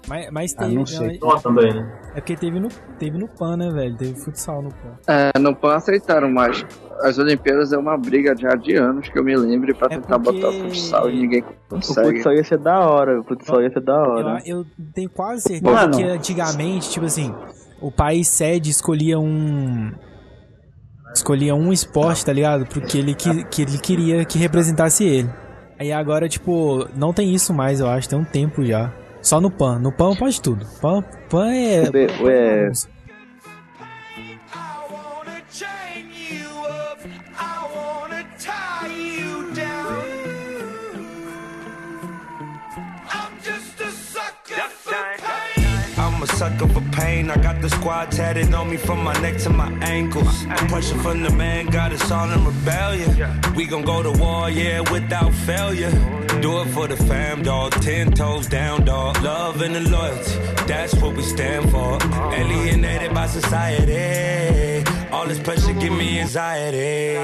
Mas, 0.08 0.30
mas 0.30 0.54
Ah, 0.56 0.62
teve. 0.62 0.74
não 0.74 0.86
sei. 0.86 1.18
Só 1.18 1.36
também, 1.38 1.72
né? 1.74 2.00
É 2.14 2.20
porque 2.20 2.36
teve 2.36 2.60
no, 2.60 2.68
teve 2.98 3.18
no 3.18 3.26
PAN, 3.28 3.56
né, 3.56 3.70
velho? 3.70 3.96
Teve 3.96 4.14
futsal 4.14 4.62
no 4.62 4.70
PAN. 4.70 4.98
É, 5.06 5.38
no 5.38 5.54
PAN 5.54 5.74
aceitaram, 5.74 6.30
mas 6.30 6.64
as 7.02 7.18
Olimpíadas 7.18 7.72
é 7.72 7.78
uma 7.78 7.96
briga 7.98 8.34
já 8.36 8.54
de 8.54 8.74
anos 8.76 9.08
que 9.08 9.18
eu 9.18 9.24
me 9.24 9.36
lembre 9.36 9.74
pra 9.74 9.86
É 9.86 9.90
tentar 9.96 10.18
porque- 10.18 10.40
botar 10.40 10.48
o 10.56 10.60
futsal 10.60 11.10
e 11.10 11.20
ninguém 11.20 11.40
O 11.42 11.74
consegue. 11.74 12.12
futsal 12.18 12.32
ia 12.34 12.44
ser 12.44 12.58
da 12.58 12.78
hora, 12.80 13.20
o 13.20 13.24
futsal 13.24 13.62
ia 13.62 13.70
ser 13.70 13.80
da 13.82 13.96
hora. 14.00 14.42
Eu, 14.46 14.58
eu 14.60 14.66
tenho 14.94 15.10
quase 15.10 15.42
certeza 15.42 15.72
Mano. 15.74 15.96
que 15.96 16.02
antigamente, 16.04 16.90
tipo 16.90 17.04
assim, 17.06 17.34
o 17.80 17.90
país 17.90 18.28
sede 18.28 18.70
escolhia 18.70 19.18
um. 19.18 19.92
Escolhia 21.14 21.54
um 21.54 21.72
esporte, 21.72 22.24
tá 22.26 22.32
ligado? 22.32 22.66
Porque 22.66 22.98
ele, 22.98 23.14
que, 23.14 23.44
que 23.44 23.62
ele 23.62 23.78
queria 23.78 24.24
que 24.24 24.38
representasse 24.38 25.04
ele. 25.04 25.30
Aí 25.78 25.90
agora, 25.92 26.28
tipo, 26.28 26.86
não 26.96 27.12
tem 27.12 27.34
isso 27.34 27.52
mais, 27.54 27.80
eu 27.80 27.88
acho, 27.88 28.08
tem 28.08 28.18
um 28.18 28.24
tempo 28.24 28.64
já. 28.64 28.92
Só 29.26 29.40
no 29.40 29.50
PAN. 29.50 29.80
No 29.80 29.90
PAN 29.90 30.14
pode 30.14 30.40
tudo. 30.40 30.64
PAN, 30.80 31.02
PAN 31.28 31.52
é. 31.52 31.90
Ué, 32.22 32.70
sucker 46.38 46.68
for 46.68 46.82
pain. 46.92 47.30
I 47.30 47.36
got 47.36 47.60
the 47.62 47.68
squad 47.70 48.10
tatted 48.12 48.52
on 48.54 48.68
me 48.70 48.76
from 48.76 49.02
my 49.02 49.14
neck 49.20 49.36
to 49.44 49.50
my 49.50 49.70
ankles. 49.82 50.44
The 50.46 50.66
pressure 50.68 50.98
from 51.04 51.22
the 51.22 51.30
man 51.30 51.66
got 51.66 51.92
us 51.92 52.10
all 52.10 52.30
in 52.30 52.44
rebellion. 52.44 53.10
We 53.56 53.66
gon' 53.66 53.84
go 53.84 54.02
to 54.02 54.12
war, 54.22 54.50
yeah, 54.50 54.80
without 54.92 55.32
failure. 55.48 55.90
Do 56.42 56.60
it 56.62 56.68
for 56.74 56.86
the 56.88 56.96
fam, 57.08 57.42
dog. 57.42 57.72
Ten 57.82 58.12
toes 58.12 58.46
down, 58.48 58.84
dog. 58.84 59.22
Love 59.22 59.62
and 59.62 59.74
the 59.74 59.80
loyalty, 59.90 60.32
that's 60.66 60.94
what 61.00 61.16
we 61.16 61.22
stand 61.22 61.70
for. 61.70 61.98
Alienated 62.34 63.12
by 63.14 63.26
society. 63.26 64.84
All 65.12 65.26
this 65.26 65.38
pressure 65.40 65.72
give 65.74 65.92
me 65.92 66.20
anxiety. 66.20 67.16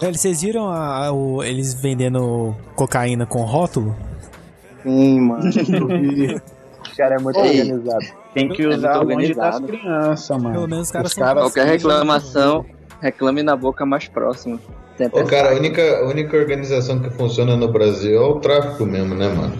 Velho, 0.00 0.14
vocês 0.18 0.40
viram 0.40 0.68
a- 0.68 1.06
a- 1.06 1.12
o- 1.12 1.42
eles 1.42 1.74
vendendo 1.74 2.56
cocaína 2.74 3.26
com 3.26 3.42
rótulo? 3.44 3.94
sim, 4.82 5.20
mano. 5.20 5.50
O 6.96 6.98
cara 6.98 7.16
é 7.16 7.18
muito 7.18 7.38
Ei. 7.40 7.60
organizado. 7.60 8.04
Tem 8.32 8.48
que 8.48 8.62
É 8.62 8.68
usar 8.68 8.96
muito 8.96 9.12
longe 9.14 9.34
das 9.34 9.54
organizado. 9.56 9.66
crianças, 9.66 10.42
mano. 10.42 10.54
Pelo 10.54 10.68
menos 10.68 10.86
os 10.86 10.90
caras 10.92 11.08
Os 11.10 11.14
são- 11.14 11.24
caras 11.24 11.42
Qualquer 11.42 11.66
reclamação, 11.66 12.64
reclame 13.02 13.42
na 13.42 13.54
boca 13.54 13.84
mais 13.84 14.08
próxima. 14.08 14.58
Ô, 15.12 15.24
cara, 15.24 15.50
a 15.52 15.54
única, 15.56 15.82
a 15.98 16.08
única 16.08 16.34
organização 16.38 16.98
que 17.00 17.10
funciona 17.10 17.54
no 17.54 17.68
Brasil 17.70 18.16
é 18.16 18.26
o 18.26 18.40
tráfico 18.40 18.86
mesmo, 18.86 19.14
né, 19.14 19.28
mano? 19.28 19.52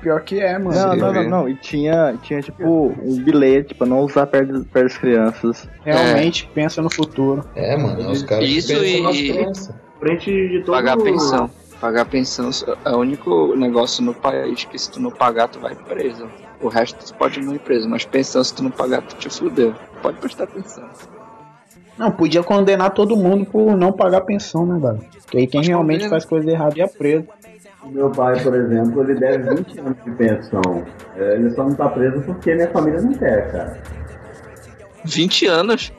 Pior 0.00 0.22
que 0.22 0.40
é, 0.40 0.58
mano. 0.58 0.74
Não, 0.74 0.96
não, 0.96 1.12
não, 1.12 1.28
não. 1.28 1.48
E 1.50 1.54
tinha, 1.56 2.14
tinha 2.22 2.40
tipo 2.40 2.94
um 3.02 3.22
bilhete 3.22 3.74
pra 3.74 3.86
não 3.86 4.00
usar 4.00 4.26
perto, 4.26 4.64
perto 4.72 4.84
das 4.88 4.96
crianças. 4.96 5.68
Realmente 5.84 6.48
pensa 6.54 6.80
no 6.80 6.88
futuro. 6.90 7.44
É, 7.54 7.76
mano, 7.76 8.00
é 8.00 8.06
os 8.10 8.22
caras 8.22 8.46
que 8.46 8.56
Isso 8.56 8.68
pensam 8.68 9.12
e-. 9.12 9.52
Frente 10.00 10.30
de 10.30 10.60
todo 10.64 10.74
pagar 10.76 10.96
pensão. 10.96 11.50
Pagar 11.80 12.04
pensão 12.06 12.50
é 12.84 12.90
o 12.90 12.98
único 12.98 13.54
negócio 13.54 14.02
no 14.02 14.12
país 14.12 14.64
que 14.64 14.76
se 14.78 14.90
tu 14.90 15.00
não 15.00 15.10
pagar, 15.10 15.48
tu 15.48 15.60
vai 15.60 15.74
preso. 15.74 16.28
O 16.60 16.68
resto 16.68 17.04
tu 17.06 17.14
pode 17.16 17.40
não 17.40 17.54
ir 17.54 17.60
preso, 17.60 17.88
mas 17.88 18.04
pensão, 18.04 18.42
se 18.42 18.52
tu 18.52 18.64
não 18.64 18.70
pagar, 18.70 19.02
tu 19.02 19.14
te 19.16 19.30
fudeu. 19.30 19.74
Pode 20.02 20.18
prestar 20.18 20.44
atenção. 20.44 20.88
Não, 21.96 22.10
podia 22.10 22.42
condenar 22.42 22.90
todo 22.90 23.16
mundo 23.16 23.44
por 23.46 23.76
não 23.76 23.92
pagar 23.92 24.22
pensão, 24.22 24.66
né, 24.66 24.78
velho? 24.80 25.04
Porque 25.22 25.38
aí 25.38 25.46
quem 25.46 25.62
realmente 25.64 25.98
condena. 25.98 26.10
faz 26.10 26.24
coisa 26.24 26.50
errada 26.50 26.78
ia 26.78 26.88
preso. 26.88 27.26
O 27.82 27.88
meu 27.88 28.10
pai, 28.10 28.42
por 28.42 28.54
exemplo, 28.54 29.02
ele 29.02 29.14
deve 29.14 29.54
20 29.54 29.78
anos 29.80 29.96
de 30.04 30.10
pensão. 30.12 30.84
É, 31.16 31.34
Ele 31.34 31.50
só 31.50 31.62
não 31.64 31.74
tá 31.74 31.88
preso 31.88 32.20
porque 32.22 32.54
minha 32.54 32.68
família 32.70 33.00
não 33.00 33.12
quer, 33.14 33.52
cara. 33.52 33.78
20 35.04 35.46
anos? 35.46 35.92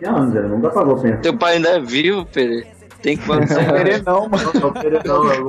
20 0.00 0.06
anos, 0.06 0.34
ele 0.34 0.48
nunca 0.48 0.70
pagou 0.70 0.96
pensão. 0.96 1.20
Teu 1.20 1.36
pai 1.36 1.56
ainda 1.56 1.68
é 1.70 1.80
vivo, 1.80 2.24
Pere. 2.26 2.66
Tem 3.02 3.16
quantos 3.16 3.50
Não 3.50 3.58
anos? 3.60 3.72
querer 3.72 4.02
não, 4.04 4.28
mano. 4.28 4.50
Não, 4.54 4.60
não, 4.72 4.82
ele 4.82 4.98
não, 5.04 5.24
não 5.24 5.32
é. 5.32 5.40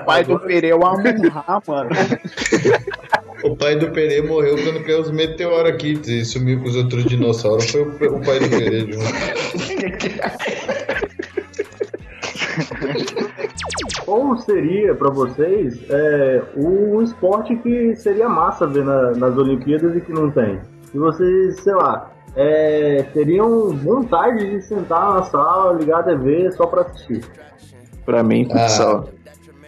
O 0.00 0.04
pai 0.06 0.24
do 0.24 0.40
Pere 0.40 0.68
é 0.68 0.74
o 0.74 0.86
Amun-Ra, 0.86 1.62
mano. 1.66 1.90
O 3.44 3.54
pai 3.56 3.76
do 3.76 3.90
Perê 3.90 4.22
morreu 4.22 4.56
quando 4.62 4.82
caiu 4.84 5.00
os 5.02 5.10
meteoros 5.10 5.70
aqui 5.70 6.00
e 6.06 6.24
sumiu 6.24 6.60
com 6.60 6.68
os 6.68 6.76
outros 6.76 7.04
dinossauros. 7.04 7.70
Foi 7.70 7.82
o, 7.82 7.88
o 8.16 8.20
pai 8.24 8.38
do 8.40 8.48
Perê 8.48 8.80
junto. 8.90 9.04
Como 14.06 14.36
seria 14.38 14.94
pra 14.94 15.10
vocês 15.10 15.78
é, 15.90 16.42
o 16.56 17.02
esporte 17.02 17.56
que 17.56 17.94
seria 17.96 18.28
massa 18.28 18.66
ver 18.66 18.84
na- 18.84 19.10
nas 19.12 19.36
Olimpíadas 19.36 19.96
e 19.96 20.00
que 20.00 20.12
não 20.12 20.30
tem? 20.30 20.60
Se 20.90 20.98
vocês, 20.98 21.60
sei 21.60 21.74
lá, 21.74 22.10
é, 22.36 23.04
teriam 23.12 23.70
vontade 23.76 24.50
de 24.50 24.62
sentar 24.62 25.14
na 25.14 25.22
sala, 25.22 25.78
ligar 25.78 26.00
a 26.00 26.02
TV 26.02 26.50
só 26.52 26.66
pra 26.66 26.82
assistir. 26.82 27.24
Pra 28.04 28.22
mim, 28.22 28.44
futsal. 28.44 29.08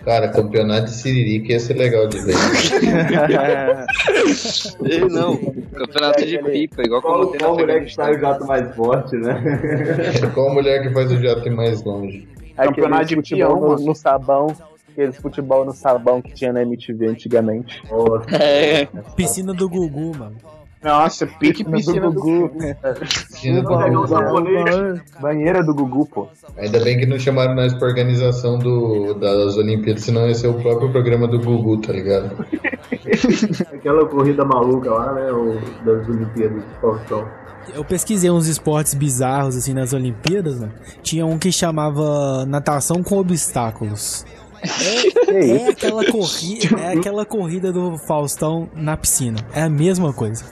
Cara, 0.06 0.28
campeonato 0.28 0.84
de 0.84 0.92
Siririca 0.92 1.54
ia 1.54 1.58
ser 1.58 1.74
legal 1.74 2.06
de 2.06 2.20
ver. 2.20 2.36
Não. 5.10 5.36
Campeonato 5.36 6.24
de 6.24 6.38
pipa, 6.38 6.82
igual 6.82 7.02
Qual, 7.02 7.32
qual 7.32 7.56
mulher 7.56 7.84
que 7.84 7.92
sai 7.92 8.14
o 8.14 8.20
jato 8.20 8.46
mais 8.46 8.72
forte, 8.76 9.16
né? 9.16 9.34
Qual 10.32 10.54
mulher 10.54 10.82
que 10.82 10.94
faz 10.94 11.10
o 11.10 11.20
jato 11.20 11.48
ir 11.48 11.50
mais 11.50 11.82
longe? 11.82 12.28
Campeonato 12.56 13.06
de 13.06 13.16
futebol 13.16 13.60
no, 13.60 13.74
no 13.84 13.94
sabão. 13.96 14.54
Aqueles 14.92 15.16
futebol 15.16 15.64
no 15.64 15.72
sabão 15.72 16.22
que 16.22 16.32
tinha 16.32 16.52
na 16.52 16.62
MTV 16.62 17.08
antigamente. 17.08 17.82
Nossa. 17.90 18.36
É, 18.36 18.86
Piscina 19.16 19.52
do 19.52 19.68
Gugu, 19.68 20.16
mano. 20.16 20.36
Nossa, 20.86 21.26
pique 21.26 21.64
piscina 21.64 22.08
do 22.08 22.12
Gugu. 22.12 22.52
Piscina 23.00 23.60
do 23.60 23.68
Gugu. 23.68 24.06
japonês. 24.06 25.00
Banheira 25.20 25.64
do 25.64 25.74
Gugu, 25.74 26.06
pô. 26.06 26.28
Ainda 26.56 26.78
bem 26.78 26.96
que 26.96 27.06
não 27.06 27.18
chamaram 27.18 27.56
nós 27.56 27.74
pra 27.74 27.88
organização 27.88 28.56
do, 28.56 29.14
das 29.14 29.56
Olimpíadas, 29.56 30.04
senão 30.04 30.28
ia 30.28 30.34
ser 30.34 30.46
o 30.46 30.54
próprio 30.54 30.92
programa 30.92 31.26
do 31.26 31.40
Gugu, 31.40 31.80
tá 31.80 31.92
ligado? 31.92 32.46
Aquela 33.74 34.06
corrida 34.06 34.44
maluca 34.44 34.88
lá, 34.90 35.12
né? 35.12 35.32
O, 35.32 35.58
das 35.84 36.08
Olimpíadas 36.08 36.62
de 36.62 36.80
Faustão. 36.80 37.26
Eu 37.74 37.84
pesquisei 37.84 38.30
uns 38.30 38.46
esportes 38.46 38.94
bizarros 38.94 39.56
assim 39.56 39.74
nas 39.74 39.92
Olimpíadas, 39.92 40.60
né? 40.60 40.70
Tinha 41.02 41.26
um 41.26 41.36
que 41.36 41.50
chamava 41.50 42.46
natação 42.46 43.02
com 43.02 43.18
obstáculos. 43.18 44.24
É, 45.28 45.50
é 45.50 45.68
aquela 45.68 46.04
corrida, 46.10 46.80
é 46.80 46.96
aquela 46.96 47.26
corrida 47.26 47.72
do 47.72 47.98
Faustão 47.98 48.68
na 48.74 48.96
piscina. 48.96 49.38
É 49.52 49.62
a 49.62 49.68
mesma 49.68 50.12
coisa. 50.12 50.44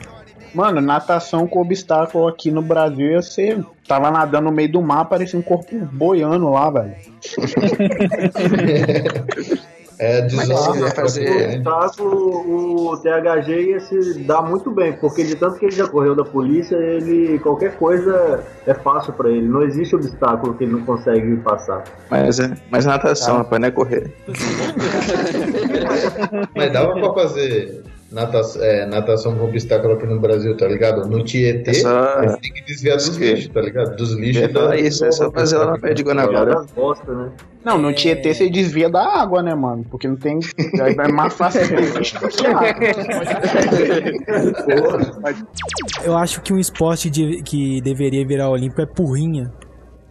Mano, 0.55 0.81
natação 0.81 1.45
com 1.47 1.61
obstáculo 1.61 2.27
aqui 2.27 2.49
no 2.49 2.61
Brasil 2.61 3.11
ia 3.11 3.21
ser. 3.21 3.63
Tava 3.87 4.09
nadando 4.09 4.45
no 4.45 4.51
meio 4.51 4.71
do 4.71 4.81
mar, 4.81 5.05
parecia 5.05 5.37
um 5.37 5.41
corpo 5.43 5.75
boiando 5.91 6.49
lá, 6.49 6.69
velho. 6.71 6.95
É 9.97 10.23
Mas 10.23 10.33
desonra 10.49 10.79
ia 10.81 10.91
fazer- 10.91 11.29
O 11.29 11.55
obstáculo, 11.55 12.91
o 12.91 12.97
THG 12.97 13.61
ia 13.71 13.79
se 13.79 14.19
dar 14.25 14.41
muito 14.41 14.69
bem, 14.69 14.91
porque 14.91 15.23
de 15.23 15.37
tanto 15.37 15.57
que 15.57 15.67
ele 15.67 15.73
já 15.75 15.87
correu 15.87 16.13
da 16.13 16.25
polícia, 16.25 16.75
ele 16.75 17.39
qualquer 17.39 17.77
coisa 17.77 18.43
é 18.67 18.73
fácil 18.73 19.13
pra 19.13 19.29
ele. 19.29 19.47
Não 19.47 19.61
existe 19.61 19.95
obstáculo 19.95 20.53
que 20.55 20.65
ele 20.65 20.73
não 20.73 20.81
consegue 20.81 21.37
passar. 21.37 21.85
Mas, 22.11 22.41
é- 22.41 22.53
mas 22.69 22.85
natação, 22.85 23.37
rapaz, 23.37 23.61
não 23.61 23.69
é 23.69 23.71
correr. 23.71 24.13
Mas 26.53 26.73
dava 26.73 26.93
pra 26.93 27.13
fazer 27.13 27.81
natação, 28.15 28.63
é, 28.63 28.85
natação 28.85 29.35
com 29.37 29.45
obstáculo 29.45 29.93
aqui 29.93 30.05
no 30.07 30.19
Brasil, 30.19 30.55
tá 30.57 30.67
ligado? 30.67 31.07
No 31.07 31.23
Tietê, 31.23 31.69
É 31.71 31.73
só- 31.73 32.21
você 32.23 32.37
tem 32.37 32.53
que 32.53 32.63
desviar 32.65 32.97
dos 32.97 33.15
lixos, 33.17 33.47
tá 33.49 33.61
ligado? 33.61 33.95
Dos 33.95 34.13
lixos 34.13 34.41
Eu 34.41 34.47
ia 34.47 34.53
falar 34.53 34.67
da- 34.69 34.77
isso, 34.77 35.05
é 35.05 35.11
só 35.11 35.31
fazer 35.31 35.57
lá 35.57 35.67
na 35.71 35.77
pé 35.77 35.93
de 35.93 36.01
Guanabara. 36.03 36.65
Bosta, 36.75 37.11
né? 37.13 37.29
Não, 37.63 37.77
no 37.79 37.93
Tietê 37.93 38.33
você 38.33 38.49
desvia 38.49 38.89
da 38.89 39.03
água, 39.21 39.41
né, 39.43 39.53
mano? 39.55 39.85
Porque 39.89 40.07
não 40.07 40.15
tem. 40.15 40.39
Aí 40.81 40.93
vai 40.95 41.11
mais 41.11 41.33
fácil 41.33 41.67
ter 41.67 41.93
bicho 41.97 42.19
do 42.19 42.27
que 42.27 42.45
água. 42.47 42.63
Eu 46.03 46.15
acho 46.17 46.41
que 46.41 46.53
um 46.53 46.59
esporte 46.59 47.09
de- 47.09 47.41
que 47.43 47.81
deveria 47.81 48.25
virar 48.25 48.49
olímpico 48.49 48.81
é 48.81 48.85
porrinha. 48.85 49.51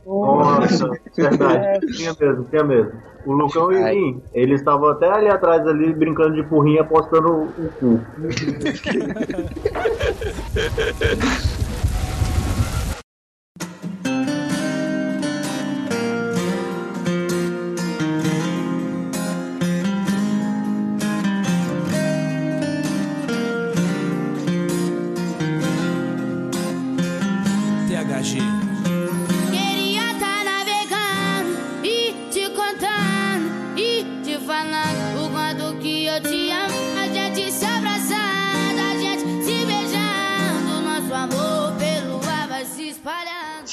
Nossa, 0.07 0.90
verdade. 1.17 1.87
Tinha 1.97 2.14
mesmo, 2.19 2.45
tinha 2.45 2.64
mesmo. 2.64 2.93
O 3.27 3.33
Lucão 3.33 3.73
e 3.73 3.77
o 3.77 3.85
Vim, 3.85 4.23
eles 4.35 4.61
estavam 4.61 4.90
até 4.90 5.11
ali 5.11 5.29
atrás 5.29 5.67
ali 5.67 5.95
brincando 5.95 6.35
de 6.35 6.43
porrinha 6.43 6.83
apostando 6.83 7.29
o 7.29 7.45
o 7.45 7.69
cu. 7.79 8.01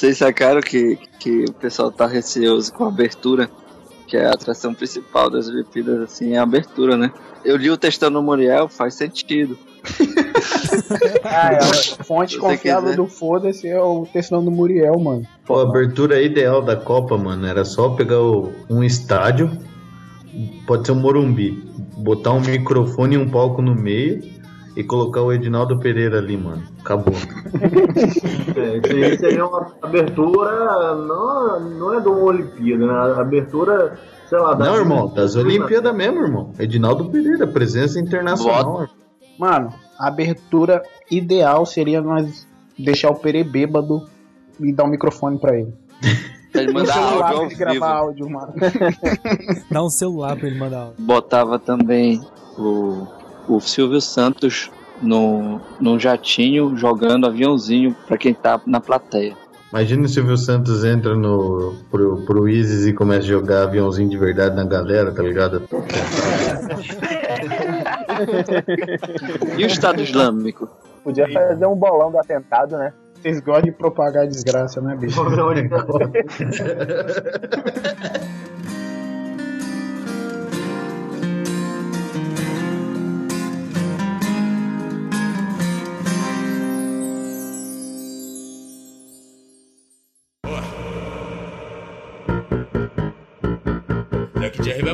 Vocês 0.01 0.17
sacaram 0.17 0.61
que, 0.61 0.97
que 1.19 1.45
o 1.47 1.53
pessoal 1.53 1.91
tá 1.91 2.07
receoso 2.07 2.73
com 2.73 2.85
a 2.85 2.87
abertura, 2.87 3.47
que 4.07 4.17
é 4.17 4.25
a 4.25 4.31
atração 4.31 4.73
principal 4.73 5.29
das 5.29 5.47
Olimpíadas, 5.47 6.01
assim, 6.01 6.33
é 6.33 6.39
a 6.39 6.41
abertura, 6.41 6.97
né? 6.97 7.11
Eu 7.45 7.55
li 7.55 7.69
o 7.69 7.77
textão 7.77 8.09
no 8.09 8.19
Muriel, 8.23 8.67
faz 8.67 8.95
sentido. 8.95 9.55
Ah, 11.23 11.53
é, 11.53 11.57
a 11.57 12.03
fonte 12.03 12.37
confiável 12.39 12.89
quiser. 12.89 12.95
do 12.95 13.05
foda-se 13.07 13.67
é 13.67 13.79
o 13.79 14.07
textão 14.11 14.43
do 14.43 14.49
Muriel, 14.49 14.99
mano. 14.99 15.23
Pô, 15.45 15.59
a 15.59 15.63
abertura 15.63 16.19
ideal 16.19 16.63
da 16.63 16.75
Copa, 16.75 17.15
mano, 17.15 17.45
era 17.45 17.63
só 17.63 17.89
pegar 17.89 18.19
o- 18.21 18.51
um 18.69 18.83
estádio, 18.83 19.51
pode 20.65 20.87
ser 20.87 20.93
um 20.93 20.99
Morumbi, 20.99 21.63
botar 21.97 22.31
um 22.31 22.41
microfone 22.41 23.15
e 23.15 23.17
um 23.19 23.29
palco 23.29 23.61
no 23.61 23.75
meio 23.75 24.19
e 24.75 24.83
colocar 24.83 25.21
o 25.21 25.31
Edinaldo 25.33 25.77
Pereira 25.79 26.17
ali, 26.17 26.37
mano. 26.37 26.63
Acabou. 26.79 27.13
É, 28.55 28.77
isso 28.77 28.95
aí 28.95 29.17
seria 29.17 29.45
uma 29.45 29.71
abertura, 29.81 30.95
não, 30.95 31.59
não 31.59 31.93
é 31.93 32.01
de 32.01 32.07
uma 32.07 32.19
Olimpíada, 32.19 32.85
né? 32.85 33.13
Abertura, 33.19 33.97
sei 34.27 34.37
lá, 34.39 34.55
Não, 34.55 34.75
irmão, 34.75 35.07
das 35.13 35.35
Olimpíadas 35.35 35.95
mesmo, 35.95 36.21
irmão. 36.21 36.51
Edinaldo 36.59 37.09
Pereira, 37.09 37.47
presença 37.47 37.99
internacional. 37.99 38.87
Mano, 39.39 39.73
a 39.97 40.07
abertura 40.07 40.83
ideal 41.09 41.65
seria 41.65 42.01
nós 42.01 42.47
deixar 42.77 43.09
o 43.09 43.15
Pere 43.15 43.43
bêbado 43.43 44.05
e 44.59 44.73
dar 44.73 44.83
um 44.83 44.89
microfone 44.89 45.37
pra 45.39 45.57
ele. 45.57 45.73
Ele 46.53 46.71
Um 46.71 46.73
mandar 46.73 46.93
celular 46.93 47.31
áudio 47.31 47.37
pra 47.37 47.45
ele 47.45 47.55
gravar 47.55 47.95
áudio, 47.95 48.29
mano. 48.29 48.53
Dá 49.71 49.81
um 49.81 49.89
celular 49.89 50.35
pra 50.35 50.47
ele 50.47 50.59
mandar. 50.59 50.79
áudio. 50.81 50.95
Botava 50.99 51.57
também 51.57 52.19
o, 52.57 53.07
o 53.55 53.61
Silvio 53.61 53.99
Santos 53.99 54.71
no, 55.01 55.59
no 55.79 55.99
jatinho 55.99 56.75
jogando 56.77 57.27
aviãozinho 57.27 57.95
pra 58.07 58.17
quem 58.17 58.33
tá 58.33 58.61
na 58.65 58.79
plateia. 58.79 59.35
Imagina 59.71 60.07
se 60.07 60.11
o 60.11 60.13
Silvio 60.15 60.37
Santos 60.37 60.83
entra 60.83 61.15
no, 61.15 61.75
pro, 61.89 62.23
pro 62.25 62.47
Isis 62.49 62.85
e 62.85 62.93
começa 62.93 63.21
a 63.21 63.27
jogar 63.27 63.63
aviãozinho 63.63 64.09
de 64.09 64.17
verdade 64.17 64.55
na 64.55 64.65
galera, 64.65 65.13
tá 65.13 65.23
ligado? 65.23 65.63
E 69.57 69.63
o 69.63 69.67
Estado 69.67 70.01
Islâmico? 70.01 70.69
Podia 71.03 71.27
fazer 71.31 71.65
um 71.65 71.75
bolão 71.75 72.11
do 72.11 72.19
atentado, 72.19 72.77
né? 72.77 72.93
Vocês 73.21 73.39
gostam 73.39 73.63
de 73.63 73.71
propagar 73.71 74.27
desgraça, 74.27 74.81
né, 74.81 74.95
bicho? 74.95 75.23
De 75.23 75.69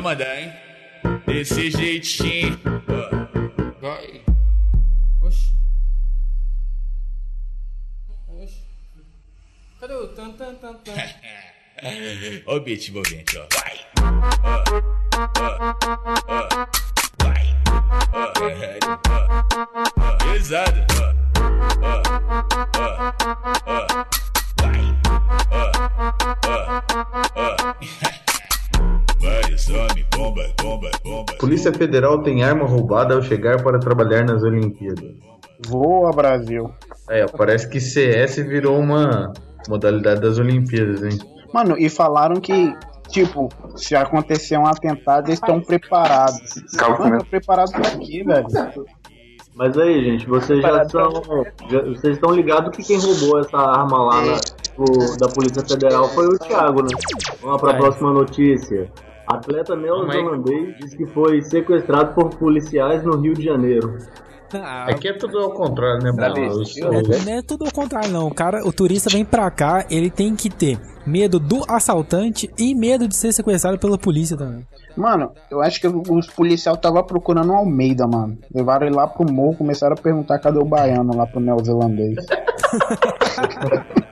mandar, 0.00 0.38
hein? 0.38 0.52
Desse 1.26 1.70
jeitinho. 1.70 2.58
Vai. 3.80 4.22
Oxi. 5.20 5.52
Oxi. 8.28 8.62
Cadê 9.80 9.94
o 9.94 10.08
tan 10.08 10.32
tan 10.32 10.54
tan 10.56 10.74
tan? 10.84 10.92
Ó 12.46 12.56
o 12.56 12.60
beat 12.60 12.88
envolvente, 12.88 13.38
ó. 13.38 13.46
Vai. 13.54 13.78
Vai. 17.22 17.56
Pesado. 20.32 20.86
Vai. 20.94 21.08
Polícia 31.38 31.72
Federal 31.72 32.22
tem 32.22 32.42
arma 32.42 32.64
roubada 32.66 33.14
ao 33.14 33.22
chegar 33.22 33.62
para 33.62 33.78
trabalhar 33.78 34.24
nas 34.24 34.42
Olimpíadas. 34.42 35.10
Voa, 35.66 36.10
Brasil. 36.12 36.70
É, 37.10 37.26
parece 37.26 37.68
que 37.68 37.80
CS 37.80 38.36
virou 38.36 38.78
uma 38.78 39.32
modalidade 39.68 40.20
das 40.20 40.38
Olimpíadas, 40.38 41.02
hein? 41.02 41.18
Mano, 41.52 41.76
e 41.78 41.88
falaram 41.88 42.40
que, 42.40 42.74
tipo, 43.08 43.48
se 43.76 43.96
acontecer 43.96 44.56
um 44.58 44.66
atentado, 44.66 45.28
eles 45.28 45.38
estão 45.40 45.60
preparados. 45.60 46.40
Calma, 46.76 46.98
Mano, 47.10 47.24
preparados 47.24 47.72
pra 47.72 47.82
quê, 47.98 48.22
velho? 48.24 48.46
Mas 49.56 49.76
aí, 49.76 50.04
gente, 50.04 50.26
vocês 50.28 50.60
já 50.62 50.88
são. 50.88 51.10
já- 51.68 51.82
vocês 51.82 52.14
estão 52.14 52.30
ligados 52.32 52.76
que 52.76 52.84
quem 52.84 52.98
roubou 52.98 53.40
essa 53.40 53.56
arma 53.58 54.04
lá 54.04 54.20
na- 54.24 54.40
o- 54.76 55.16
da 55.18 55.28
Polícia 55.28 55.64
Federal 55.66 56.08
foi 56.10 56.26
o 56.26 56.38
Thiago, 56.38 56.82
né? 56.82 56.88
Vamos 57.42 57.56
lá 57.56 57.58
pra 57.58 57.72
É. 57.76 57.80
próxima 57.80 58.12
notícia. 58.12 58.88
Atleta 59.28 59.76
neozelandês 59.76 60.76
diz 60.80 60.94
que 60.94 61.06
foi 61.06 61.42
sequestrado 61.42 62.14
por 62.14 62.30
policiais 62.30 63.02
no 63.04 63.16
Rio 63.20 63.34
de 63.34 63.44
Janeiro. 63.44 63.98
Ah, 64.54 64.86
Aqui 64.88 65.08
é 65.08 65.12
tudo 65.12 65.38
ao 65.38 65.50
contrário, 65.52 66.02
né? 66.02 66.10
Os- 66.48 66.74
Não 66.80 66.92
é- 66.94 67.02
não 67.26 67.32
é 67.34 67.42
tudo 67.42 67.66
ao 67.66 67.70
contrário, 67.72 68.10
não. 68.10 68.28
O 68.28 68.34
cara, 68.34 68.66
o 68.66 68.72
turista 68.72 69.10
vem 69.10 69.22
pra 69.22 69.50
cá, 69.50 69.84
ele 69.90 70.08
tem 70.08 70.34
que 70.34 70.48
ter 70.48 70.78
medo 71.06 71.38
do 71.38 71.62
assaltante 71.68 72.50
e 72.58 72.74
medo 72.74 73.06
de 73.06 73.14
ser 73.14 73.30
sequestrado 73.32 73.78
pela 73.78 73.98
polícia 73.98 74.38
também. 74.38 74.66
Mano, 74.96 75.32
eu 75.50 75.60
acho 75.60 75.78
que 75.78 75.86
os 75.86 76.26
policiais 76.28 76.78
estavam 76.78 77.04
procurando 77.04 77.50
o 77.52 77.56
Almeida, 77.56 78.06
mano. 78.06 78.38
Levaram 78.54 78.86
ele 78.86 78.96
lá 78.96 79.06
pro 79.06 79.30
morro, 79.30 79.54
começaram 79.58 79.92
a 79.98 80.00
perguntar 80.02 80.38
cadê 80.38 80.58
o 80.58 80.64
baiano 80.64 81.14
lá 81.14 81.26
pro 81.26 81.40
neozelandês. 81.40 82.16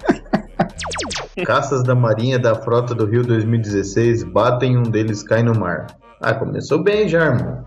Caças 1.44 1.82
da 1.82 1.94
Marinha 1.94 2.38
da 2.38 2.54
Frota 2.54 2.94
do 2.94 3.04
Rio 3.04 3.22
2016 3.22 4.24
batem 4.24 4.78
um 4.78 4.82
deles 4.82 5.22
cai 5.22 5.42
no 5.42 5.54
mar. 5.58 5.86
Ah, 6.20 6.32
começou 6.32 6.82
bem 6.82 7.08
já, 7.08 7.26
irmão. 7.26 7.64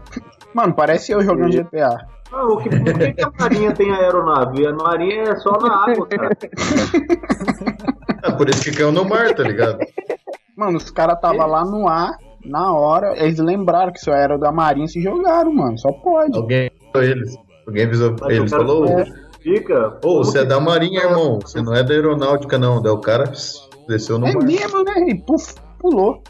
Mano, 0.54 0.74
parece 0.74 1.12
eu 1.12 1.22
jogando 1.22 1.52
GTA. 1.52 2.08
Ah, 2.32 2.46
o 2.46 2.58
que, 2.58 2.70
por 2.70 2.98
que, 2.98 3.14
que 3.14 3.24
a 3.24 3.32
Marinha 3.40 3.72
tem 3.74 3.92
aeronave? 3.92 4.66
A 4.66 4.74
Marinha 4.74 5.24
é 5.24 5.36
só 5.36 5.52
na 5.60 5.84
água, 5.84 6.08
cara. 6.08 6.30
É 8.24 8.32
por 8.38 8.50
isso 8.50 8.64
que 8.64 8.72
caiu 8.72 8.92
no 8.92 9.06
mar, 9.06 9.34
tá 9.36 9.44
ligado? 9.44 9.80
Mano, 10.56 10.78
os 10.78 10.90
caras 10.90 11.20
tava 11.22 11.46
lá 11.46 11.64
no 11.64 11.88
ar, 11.88 12.18
na 12.44 12.74
hora, 12.74 13.14
eles 13.18 13.40
lembraram 13.40 13.92
que 13.92 14.00
isso 14.00 14.12
era 14.12 14.38
da 14.38 14.52
Marinha 14.52 14.86
e 14.86 14.90
se 14.90 15.02
jogaram, 15.02 15.54
mano. 15.54 15.78
Só 15.78 15.92
pode. 15.92 16.36
Alguém 16.36 16.72
avisou 16.94 17.04
eles. 17.04 17.38
Alguém 17.68 17.86
avisou 17.86 18.16
Mas 18.20 18.36
eles. 18.36 18.52
Falou, 18.52 18.86
não 18.86 19.29
Fica. 19.54 19.98
ô, 20.04 20.24
você 20.24 20.40
é 20.40 20.46
da 20.46 20.60
Marinha, 20.60 21.02
irmão. 21.02 21.40
Você 21.42 21.62
não 21.62 21.74
é 21.74 21.84
da 21.84 21.94
aeronáutica, 21.94 22.58
não. 22.58 22.82
Daí 22.82 22.92
o 22.92 23.00
cara 23.00 23.32
desceu 23.88 24.20
no 24.20 24.28
É 24.28 24.34
mar. 24.34 24.44
mesmo, 24.44 24.84
né? 24.84 25.10
E 25.10 25.16
puf, 25.16 25.56
pulou. 25.80 26.22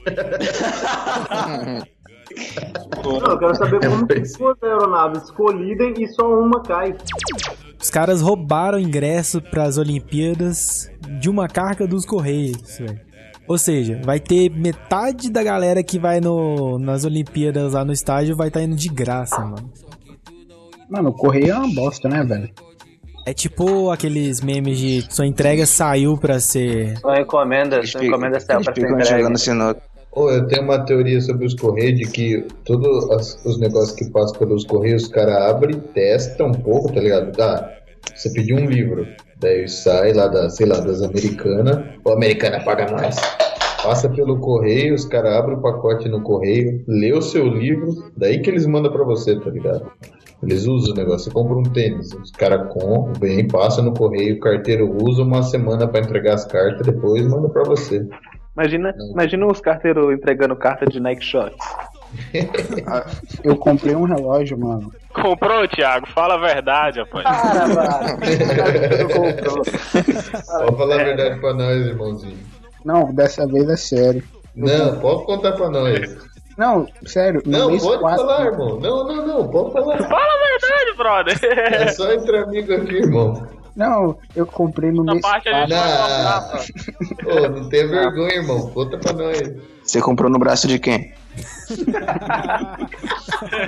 Não, 3.04 3.32
eu 3.32 3.40
quero 3.40 3.56
saber 3.56 3.80
como 3.88 4.08
que 4.08 4.22
duas 4.38 4.58
aeronaves 4.64 5.32
colidem 5.32 5.94
e 5.98 6.08
só 6.14 6.28
uma 6.40 6.62
cai. 6.62 6.96
Os 7.82 7.90
caras 7.90 8.22
roubaram 8.22 8.80
ingresso 8.80 9.42
pras 9.42 9.78
Olimpíadas 9.78 10.90
de 11.20 11.30
uma 11.30 11.48
carga 11.48 11.88
dos 11.88 12.06
Correios, 12.06 12.78
velho. 12.78 13.00
Ou 13.48 13.58
seja, 13.58 14.00
vai 14.04 14.20
ter 14.20 14.50
metade 14.52 15.30
da 15.32 15.42
galera 15.42 15.82
que 15.82 15.98
vai 15.98 16.22
no, 16.22 16.78
nas 16.78 17.04
Olimpíadas 17.04 17.74
lá 17.74 17.84
no 17.84 17.92
estádio 17.92 18.36
vai 18.36 18.50
estar 18.50 18.62
indo 18.62 18.76
de 18.76 18.90
graça, 18.90 19.40
mano. 19.40 19.72
Mano, 20.88 21.10
o 21.10 21.14
correio 21.14 21.52
é 21.52 21.58
uma 21.58 21.74
bosta, 21.74 22.08
né, 22.08 22.24
velho? 22.24 22.50
É 23.30 23.34
tipo 23.34 23.92
aqueles 23.92 24.42
memes 24.42 24.80
de 24.80 25.06
sua 25.14 25.28
entrega 25.28 25.64
saiu 25.64 26.18
pra 26.18 26.40
ser. 26.40 26.98
Só 26.98 27.12
recomenda, 27.12 27.86
só 27.86 28.00
recomenda 28.00 28.40
céu 28.40 28.60
pra 28.60 28.74
ser 28.74 28.82
entregue. 28.90 29.24
Ô, 30.12 30.32
eu 30.32 30.48
tenho 30.48 30.64
uma 30.64 30.80
teoria 30.84 31.22
sobre 31.22 31.46
os 31.46 31.54
correios 31.54 32.00
de 32.00 32.08
que 32.12 32.44
todos 32.66 33.08
as- 33.12 33.46
os 33.46 33.60
negócios 33.60 33.92
que 33.92 34.10
passam 34.10 34.36
pelos 34.40 34.66
correios, 34.66 35.04
os 35.04 35.10
caras 35.10 35.36
abrem, 35.44 35.80
testam 35.94 36.48
um 36.48 36.54
pouco, 36.54 36.92
tá 36.92 37.00
ligado? 37.02 37.32
Tá, 37.34 37.70
você 38.16 38.32
pediu 38.34 38.56
um 38.56 38.66
livro, 38.66 39.06
daí 39.40 39.68
sai 39.68 40.12
lá 40.14 40.26
da, 40.28 40.50
sei 40.50 40.66
lá, 40.66 40.80
das 40.80 41.04
americanas, 41.04 41.86
o 42.04 42.10
americana 42.12 42.60
paga 42.64 42.90
nós. 42.90 43.16
Passa 43.84 44.10
pelo 44.10 44.40
correio, 44.40 44.96
os 44.96 45.06
caras 45.06 45.34
abrem 45.36 45.56
o 45.56 45.62
pacote 45.62 46.10
no 46.10 46.22
correio, 46.24 46.84
lê 46.88 47.14
o 47.14 47.22
seu 47.22 47.46
livro, 47.48 47.94
daí 48.18 48.42
que 48.42 48.50
eles 48.50 48.66
mandam 48.66 48.92
pra 48.92 49.04
você, 49.06 49.40
tá 49.40 49.52
ligado? 49.52 49.90
Eles 50.42 50.66
usam 50.66 50.94
o 50.94 50.96
negócio, 50.96 51.26
você 51.26 51.32
compra 51.32 51.58
um 51.58 51.64
tênis, 51.64 52.14
os 52.14 52.32
caras 52.32 52.72
compram, 52.72 53.14
vem, 53.20 53.46
passa 53.48 53.82
no 53.82 53.94
correio, 53.94 54.38
o 54.38 54.40
carteiro 54.40 54.90
usa 55.04 55.22
uma 55.22 55.44
semana 55.44 55.86
pra 55.88 56.00
entregar 56.00 56.36
as 56.36 56.46
cartas, 56.46 56.86
depois 56.86 57.28
manda 57.28 57.50
pra 57.50 57.64
você. 57.64 58.08
Imagina, 58.56 58.94
imagina 59.12 59.46
os 59.48 59.60
carteiros 59.60 60.14
entregando 60.14 60.56
carta 60.56 60.86
de 60.86 61.00
Nike 61.00 61.24
Shots. 61.24 61.58
Eu 63.44 63.56
comprei 63.56 63.96
um 63.96 64.04
relógio, 64.04 64.58
mano. 64.58 64.92
Comprou, 65.14 65.68
Thiago? 65.68 66.08
Fala 66.08 66.36
a 66.36 66.38
verdade, 66.38 67.00
rapaz. 67.00 67.26
Pode 70.60 70.78
falar 70.78 70.96
a 71.02 71.04
verdade 71.04 71.40
pra 71.40 71.54
nós, 71.54 71.86
irmãozinho. 71.86 72.38
Não, 72.84 73.14
dessa 73.14 73.46
vez 73.46 73.70
é 73.70 73.76
sério. 73.76 74.24
Não, 74.56 75.00
pode 75.00 75.26
contar 75.26 75.52
pra 75.54 75.70
nós. 75.70 76.18
Não, 76.60 76.86
sério, 77.06 77.42
Não, 77.46 77.70
pode 77.78 78.00
4. 78.02 78.18
falar, 78.18 78.46
irmão. 78.48 78.80
Não, 78.82 79.08
não, 79.08 79.26
não, 79.26 79.48
pode 79.50 79.72
falar. 79.72 79.96
Fala 80.10 80.34
a 80.34 80.60
verdade, 80.60 80.98
brother. 80.98 81.40
É 81.74 81.88
só 81.88 82.12
entre 82.12 82.38
amigos 82.38 82.76
aqui, 82.82 82.96
irmão. 82.96 83.48
Não, 83.78 84.18
eu 84.36 84.46
comprei 84.46 84.92
no 84.92 85.06
mês 85.06 85.22
parte 85.22 85.48
a 85.48 85.66
gente 85.66 85.74
4. 85.74 86.74
Não, 87.24 87.34
Ô, 87.34 87.48
não 87.48 87.70
tem 87.70 87.88
vergonha, 87.88 88.34
irmão. 88.36 88.70
Conta 88.72 88.98
pra 88.98 89.14
nós. 89.14 89.42
Você 89.86 90.02
comprou 90.02 90.30
no 90.30 90.38
braço 90.38 90.68
de 90.68 90.78
quem? 90.80 91.14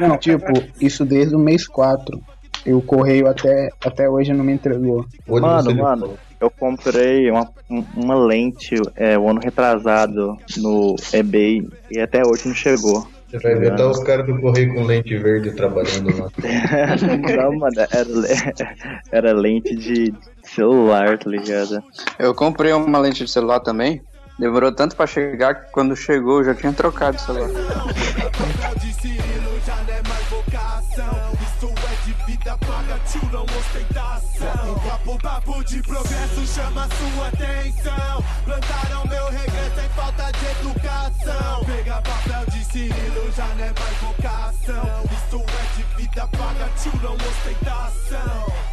Não, 0.01 0.17
tipo, 0.17 0.51
isso 0.81 1.05
desde 1.05 1.33
o 1.33 1.39
mês 1.39 1.65
4. 1.65 2.21
E 2.65 2.73
o 2.73 2.81
correio 2.81 3.27
até, 3.27 3.69
até 3.83 4.09
hoje 4.09 4.33
não 4.33 4.43
me 4.43 4.53
entregou. 4.53 5.05
Mano, 5.27 5.75
mano, 5.75 6.13
eu 6.39 6.49
comprei 6.49 7.29
uma, 7.31 7.47
um- 7.69 7.85
uma 7.95 8.15
lente 8.15 8.75
é, 8.95 9.17
o 9.17 9.29
ano 9.29 9.39
retrasado 9.43 10.37
no 10.57 10.95
eBay 11.13 11.67
e 11.89 11.99
até 11.99 12.21
hoje 12.25 12.47
não 12.47 12.55
chegou. 12.55 13.07
Você 13.29 13.39
vai 13.39 13.55
ver 13.55 13.75
tá 13.77 13.89
os 13.89 14.03
caras 14.03 14.25
do 14.25 14.37
correio 14.41 14.73
com 14.73 14.83
lente 14.83 15.17
verde 15.17 15.51
trabalhando 15.51 16.09
lá. 16.19 16.27
não, 17.37 17.57
mano, 17.57 17.75
era, 17.79 18.05
era 19.11 19.33
lente 19.33 19.73
de 19.75 20.13
celular, 20.43 21.17
tá 21.17 21.29
ligado? 21.29 21.81
Eu 22.19 22.35
comprei 22.35 22.73
uma 22.73 22.99
lente 22.99 23.23
de 23.23 23.31
celular 23.31 23.61
também. 23.61 24.01
Demorou 24.37 24.71
tanto 24.71 24.95
pra 24.95 25.07
chegar 25.07 25.53
que 25.55 25.71
quando 25.71 25.95
chegou 25.95 26.39
eu 26.39 26.45
já 26.45 26.55
tinha 26.55 26.73
trocado 26.73 27.17
de 27.17 27.23
celular. 27.23 27.49
de 32.05 32.13
vida 32.25 32.57
paga, 32.57 32.99
tio, 33.05 33.21
não 33.31 33.43
ostentação. 33.43 34.79
Papo, 34.83 35.19
papo 35.19 35.63
de 35.63 35.81
progresso 35.83 36.47
chama 36.47 36.87
sua 36.87 37.27
atenção. 37.27 38.23
Plantaram 38.45 39.05
meu 39.07 39.25
regresso 39.29 39.79
em 39.85 39.89
falta 39.89 40.31
de 40.31 40.45
educação. 40.59 41.65
Pega 41.65 42.01
papel 42.01 42.45
de 42.51 42.65
Cirilo 42.65 43.31
já 43.35 43.47
não 43.47 43.65
é 43.65 43.73
mais 43.79 43.97
vocação. 44.01 45.03
Isso 45.11 45.45
é 45.45 45.75
de 45.75 46.01
vida 46.01 46.27
paga, 46.27 46.69
tio, 46.81 46.91
não 47.03 47.13
ostentação. 47.15 48.71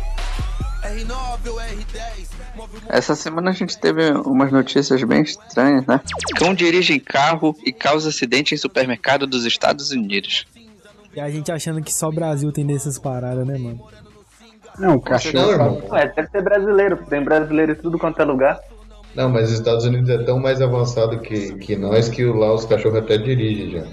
R9 0.82 1.50
ou 1.50 1.56
R10, 1.56 2.28
move 2.56 2.78
o 2.78 2.82
Essa 2.88 3.14
semana 3.14 3.50
a 3.50 3.52
gente 3.52 3.76
teve 3.78 4.10
umas 4.24 4.50
notícias 4.50 5.02
bem 5.02 5.22
estranhas, 5.22 5.84
né? 5.86 6.00
Cão 6.36 6.54
dirige 6.54 6.98
carro 7.00 7.54
e 7.64 7.72
causa 7.72 8.08
acidente 8.08 8.54
em 8.54 8.58
supermercado 8.58 9.26
dos 9.26 9.44
Estados 9.44 9.90
Unidos. 9.90 10.46
E 11.14 11.20
a 11.20 11.30
gente 11.30 11.50
achando 11.50 11.82
que 11.82 11.92
só 11.92 12.10
Brasil 12.10 12.52
tem 12.52 12.66
dessas 12.66 12.98
paradas, 12.98 13.46
né, 13.46 13.58
mano? 13.58 13.80
Não, 14.78 14.96
o 14.96 15.00
cachorro. 15.00 15.82
Ué, 15.90 16.12
deve 16.14 16.28
ser 16.28 16.42
brasileiro, 16.42 16.96
porque 16.96 17.10
tem 17.10 17.24
brasileiro 17.24 17.72
em 17.72 17.74
tudo 17.74 17.98
quanto 17.98 18.20
é 18.20 18.24
lugar. 18.24 18.60
Não, 19.14 19.28
mas 19.28 19.50
os 19.50 19.58
Estados 19.58 19.84
Unidos 19.84 20.08
é 20.10 20.18
tão 20.18 20.38
mais 20.38 20.60
avançado 20.62 21.18
que, 21.20 21.54
que 21.56 21.76
nós 21.76 22.08
que 22.08 22.24
lá 22.24 22.54
os 22.54 22.64
cachorros 22.64 22.98
até 22.98 23.18
dirigem 23.18 23.70
já. 23.70 23.84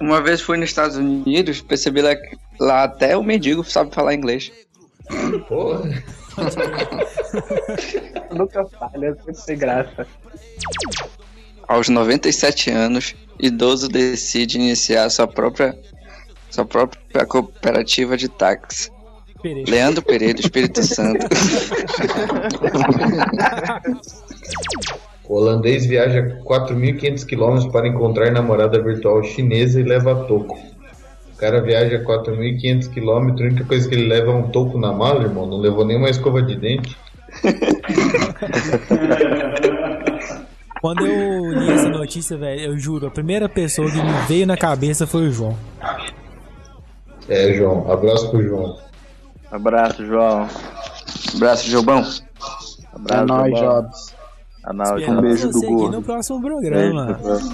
Uma 0.00 0.22
vez 0.22 0.40
fui 0.40 0.56
nos 0.58 0.68
Estados 0.68 0.96
Unidos, 0.96 1.60
percebi 1.60 2.02
lá, 2.02 2.14
lá 2.60 2.84
até 2.84 3.16
o 3.16 3.22
mendigo 3.22 3.64
sabe 3.64 3.92
falar 3.92 4.14
inglês. 4.14 4.52
Porra. 5.48 5.82
Nunca 8.32 8.64
falha, 8.66 9.16
sempre 9.16 9.34
sem 9.34 9.58
graça. 9.58 10.06
Aos 11.66 11.88
97 11.88 12.70
anos, 12.70 13.14
idoso 13.40 13.88
decide 13.88 14.58
iniciar 14.58 15.08
sua 15.10 15.26
própria, 15.26 15.78
sua 16.52 16.66
própria 16.66 17.24
cooperativa 17.26 18.16
de 18.16 18.28
táxi. 18.28 18.90
Pereira. 19.42 19.70
Leandro 19.70 20.02
Pereira, 20.02 20.38
Espírito 20.38 20.82
Santo. 20.84 21.26
O 25.28 25.34
holandês 25.34 25.86
viaja 25.86 26.38
4.500 26.44 27.24
km 27.26 27.70
para 27.72 27.88
encontrar 27.88 28.30
namorada 28.30 28.80
virtual 28.82 29.22
chinesa 29.24 29.80
e 29.80 29.82
leva 29.82 30.26
toco. 30.26 30.56
O 31.34 31.38
cara 31.38 31.60
viaja 31.60 32.04
4.500 32.04 32.88
km, 32.92 33.08
a 33.08 33.46
única 33.46 33.64
coisa 33.64 33.88
que 33.88 33.94
ele 33.94 34.06
leva 34.06 34.30
é 34.30 34.34
um 34.34 34.48
toco 34.50 34.78
na 34.78 34.92
mala, 34.92 35.24
irmão. 35.24 35.46
Não 35.46 35.58
levou 35.58 35.84
nenhuma 35.84 36.10
escova 36.10 36.42
de 36.42 36.54
dente. 36.54 36.96
Quando 40.82 41.06
eu 41.06 41.52
li 41.52 41.70
essa 41.70 41.88
notícia, 41.88 42.36
velho, 42.36 42.60
eu 42.62 42.76
juro, 42.76 43.06
a 43.06 43.10
primeira 43.10 43.48
pessoa 43.48 43.88
que 43.88 43.96
me 44.02 44.12
veio 44.28 44.44
na 44.46 44.56
cabeça 44.56 45.06
foi 45.06 45.28
o 45.28 45.32
João. 45.32 45.56
É, 47.32 47.54
João. 47.54 47.90
Abraço 47.90 48.30
pro 48.30 48.42
João. 48.42 48.78
Abraço, 49.50 50.04
João. 50.06 50.48
Abraço, 51.34 51.68
Jobão. 51.68 52.04
Abraço, 52.94 53.22
É 53.22 53.24
nóis. 53.26 53.58
Jobs. 53.58 54.14
Esperando 55.00 55.18
um 55.18 55.22
beijo 55.22 55.48
do 55.50 55.60
gordo. 55.60 55.96
no 55.96 56.02
próximo 56.02 56.40
Beijo 56.40 56.56
programa. 56.60 57.06
do 57.14 57.52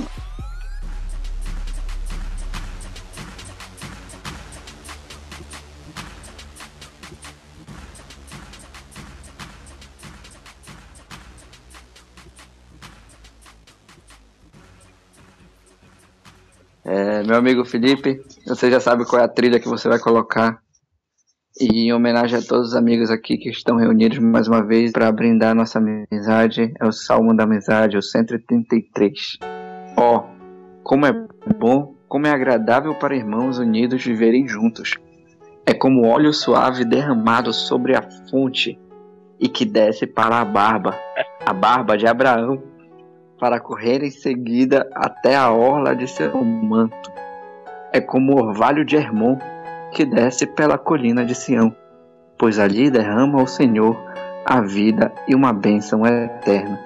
É, 16.90 17.22
meu 17.22 17.37
amigo 17.37 17.66
Felipe, 17.66 18.18
você 18.46 18.70
já 18.70 18.81
sabe 18.81 19.05
qual 19.05 19.20
é 19.20 19.24
a 19.27 19.29
trilha 19.29 19.61
que 19.61 19.68
você 19.68 19.87
vai 19.90 19.98
colocar 19.98 20.59
E 21.61 21.83
em 21.83 21.92
homenagem 21.92 22.38
a 22.38 22.42
todos 22.42 22.68
os 22.68 22.74
amigos 22.74 23.11
aqui 23.11 23.37
que 23.37 23.51
estão 23.51 23.77
reunidos 23.77 24.18
mais 24.18 24.48
uma 24.48 24.64
vez 24.64 24.90
para 24.90 25.12
brindar 25.12 25.55
nossa 25.55 25.79
amizade, 25.79 26.72
é 26.81 26.87
o 26.87 26.90
Salmo 26.90 27.37
da 27.37 27.44
Amizade, 27.44 27.98
o 27.98 28.03
133. 28.03 29.38
Ó, 29.98 30.24
como 30.83 31.05
é 31.05 31.12
bom, 31.59 31.94
como 32.09 32.27
é 32.27 32.31
agradável 32.31 32.94
para 32.94 33.14
irmãos 33.14 33.59
unidos 33.59 34.03
viverem 34.03 34.48
juntos. 34.48 34.96
É 35.66 35.74
como 35.74 36.07
óleo 36.07 36.33
suave 36.33 36.87
derramado 36.87 37.53
sobre 37.53 37.94
a 37.94 38.03
fonte 38.31 38.79
e 39.38 39.46
que 39.46 39.66
desce 39.66 40.07
para 40.07 40.40
a 40.40 40.44
barba, 40.44 40.98
a 41.44 41.53
barba 41.53 41.98
de 41.98 42.07
Abraão, 42.07 42.62
para 43.38 43.61
correr 43.61 44.03
em 44.03 44.11
seguida 44.11 44.88
até 44.94 45.37
a 45.37 45.51
orla 45.51 45.94
de 45.94 46.09
seu 46.09 46.42
manto. 46.44 47.12
É 47.92 48.01
como 48.01 48.35
o 48.35 48.42
orvalho 48.44 48.85
de 48.85 48.96
Hermon 48.96 49.38
que 49.92 50.05
desce 50.05 50.46
pela 50.46 50.77
colina 50.77 51.24
de 51.24 51.35
Sião, 51.35 51.74
pois 52.38 52.59
ali 52.59 52.90
derrama 52.90 53.42
o 53.42 53.46
Senhor 53.46 53.96
a 54.44 54.61
vida 54.61 55.12
e 55.27 55.35
uma 55.35 55.53
bênção 55.53 56.05
eterna. 56.07 56.79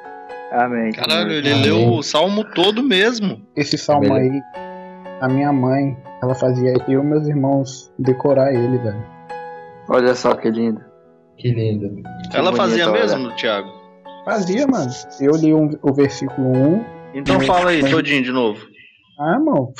Amém. 0.53 0.93
Caralho, 0.93 1.33
ele 1.33 1.55
leu 1.55 1.88
o 1.95 2.03
salmo 2.03 2.45
todo 2.45 2.83
mesmo. 2.83 3.41
Esse 3.57 3.79
salmo 3.79 4.12
aí, 4.12 4.41
a 5.21 5.29
minha 5.29 5.53
mãe, 5.53 5.97
ela 6.23 6.35
fazia 6.35 6.75
eu 6.87 7.03
e 7.03 7.07
meus 7.07 7.27
irmãos 7.27 7.93
decorar 7.99 8.53
ele, 8.53 8.79
velho. 8.79 9.05
Olha 9.88 10.15
só 10.15 10.35
que 10.35 10.51
lindo. 10.51 10.81
Que 11.38 11.51
lindo. 11.51 12.03
Ela 12.35 12.55
fazia 12.55 12.91
mesmo, 12.91 13.35
Thiago? 13.35 13.82
Fazia, 14.25 14.67
mano. 14.67 14.91
Eu 15.21 15.33
li 15.37 15.53
um- 15.55 15.71
o 15.83 15.93
versículo 15.93 16.49
1. 16.53 16.85
Então 17.15 17.41
fala 17.41 17.71
aí, 17.71 17.89
todinho 17.89 18.23
de 18.23 18.33
novo. 18.33 18.61
Ah, 19.19 19.39
mano. 19.39 19.73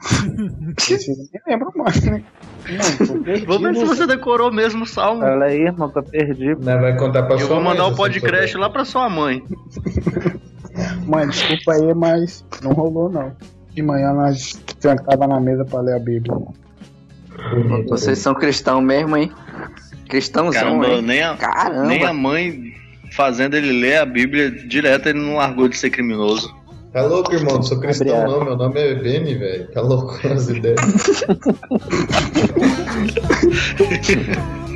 Eu 0.88 0.98
nem 1.16 1.42
lembro 1.48 1.72
mais, 1.74 2.02
né? 2.04 2.22
Não. 2.70 3.44
Vou 3.46 3.58
ver 3.58 3.74
se 3.74 3.84
você 3.84 4.06
decorou 4.06 4.52
mesmo 4.52 4.84
o 4.84 4.86
salmo. 4.86 5.24
Olha 5.24 5.46
aí, 5.46 5.62
irmão, 5.62 5.88
tô 5.90 6.02
perdido. 6.02 6.64
Né, 6.64 6.76
vai 6.76 6.96
contar 6.96 7.24
pra 7.24 7.34
Eu 7.34 7.40
sua 7.40 7.48
vou 7.48 7.56
mãe, 7.56 7.64
mandar 7.76 7.86
se 7.86 7.92
o 7.92 7.96
podcast 7.96 8.56
lá 8.56 8.70
pra 8.70 8.84
sua 8.84 9.08
mãe. 9.08 9.42
Mãe, 11.06 11.26
desculpa 11.26 11.72
aí, 11.72 11.92
mas 11.94 12.44
não 12.62 12.70
rolou 12.72 13.08
não. 13.10 13.32
De 13.74 13.82
manhã 13.82 14.12
nós 14.12 14.60
sentava 14.78 15.26
na 15.26 15.40
mesa 15.40 15.64
pra 15.64 15.80
ler 15.80 15.96
a 15.96 15.98
Bíblia. 15.98 16.36
Vocês 17.88 18.18
são 18.20 18.32
cristãos 18.34 18.84
mesmo, 18.84 19.16
hein? 19.16 19.32
Cristãozão, 20.08 20.52
Caramba, 20.80 20.86
hein? 20.88 21.02
nem 21.02 21.22
a, 21.22 21.36
Caramba. 21.36 21.84
nem 21.86 22.04
a 22.04 22.12
mãe 22.12 22.72
fazendo 23.18 23.56
ele 23.56 23.72
ler 23.72 23.96
a 23.96 24.06
Bíblia 24.06 24.48
direto, 24.48 25.08
ele 25.08 25.18
não 25.18 25.34
largou 25.34 25.68
de 25.68 25.76
ser 25.76 25.90
criminoso. 25.90 26.54
Tá 26.92 27.02
louco, 27.02 27.34
irmão? 27.34 27.56
Não 27.56 27.62
sou 27.64 27.80
cristão, 27.80 28.06
Obrigado. 28.06 28.30
não. 28.30 28.44
Meu 28.44 28.56
nome 28.56 28.80
é 28.80 28.94
Beni, 28.94 29.34
velho. 29.34 29.66
Tá 29.72 29.80
louco 29.80 30.16
com 30.22 30.28
as 30.28 30.48
ideias. 30.48 30.78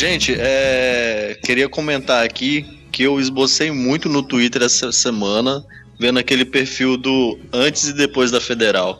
Gente, 0.00 0.34
é, 0.34 1.36
queria 1.44 1.68
comentar 1.68 2.24
aqui 2.24 2.62
que 2.90 3.02
eu 3.02 3.20
esbocei 3.20 3.70
muito 3.70 4.08
no 4.08 4.22
Twitter 4.22 4.62
essa 4.62 4.90
semana, 4.90 5.62
vendo 6.00 6.18
aquele 6.18 6.46
perfil 6.46 6.96
do 6.96 7.38
antes 7.52 7.90
e 7.90 7.92
depois 7.92 8.30
da 8.30 8.40
Federal. 8.40 8.98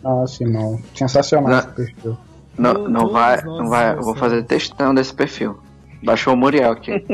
Nossa, 0.00 0.44
irmão. 0.44 0.80
Sensacional 0.94 1.58
esse 1.58 1.68
perfil. 1.72 2.16
Não, 2.56 2.86
não 2.86 3.08
vai, 3.08 3.42
não 3.42 3.68
vai. 3.68 3.96
Eu 3.96 4.02
vou 4.02 4.14
fazer 4.14 4.44
textão 4.44 4.94
desse 4.94 5.12
perfil. 5.12 5.58
Baixou 6.04 6.34
o 6.34 6.36
Muriel 6.36 6.70
aqui. 6.70 7.04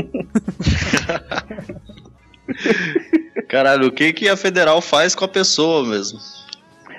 Caralho, 3.49 3.87
o 3.87 3.90
que, 3.90 4.12
que 4.12 4.29
a 4.29 4.37
Federal 4.37 4.83
faz 4.83 5.14
com 5.14 5.25
a 5.25 5.29
pessoa 5.29 5.88
mesmo? 5.88 6.18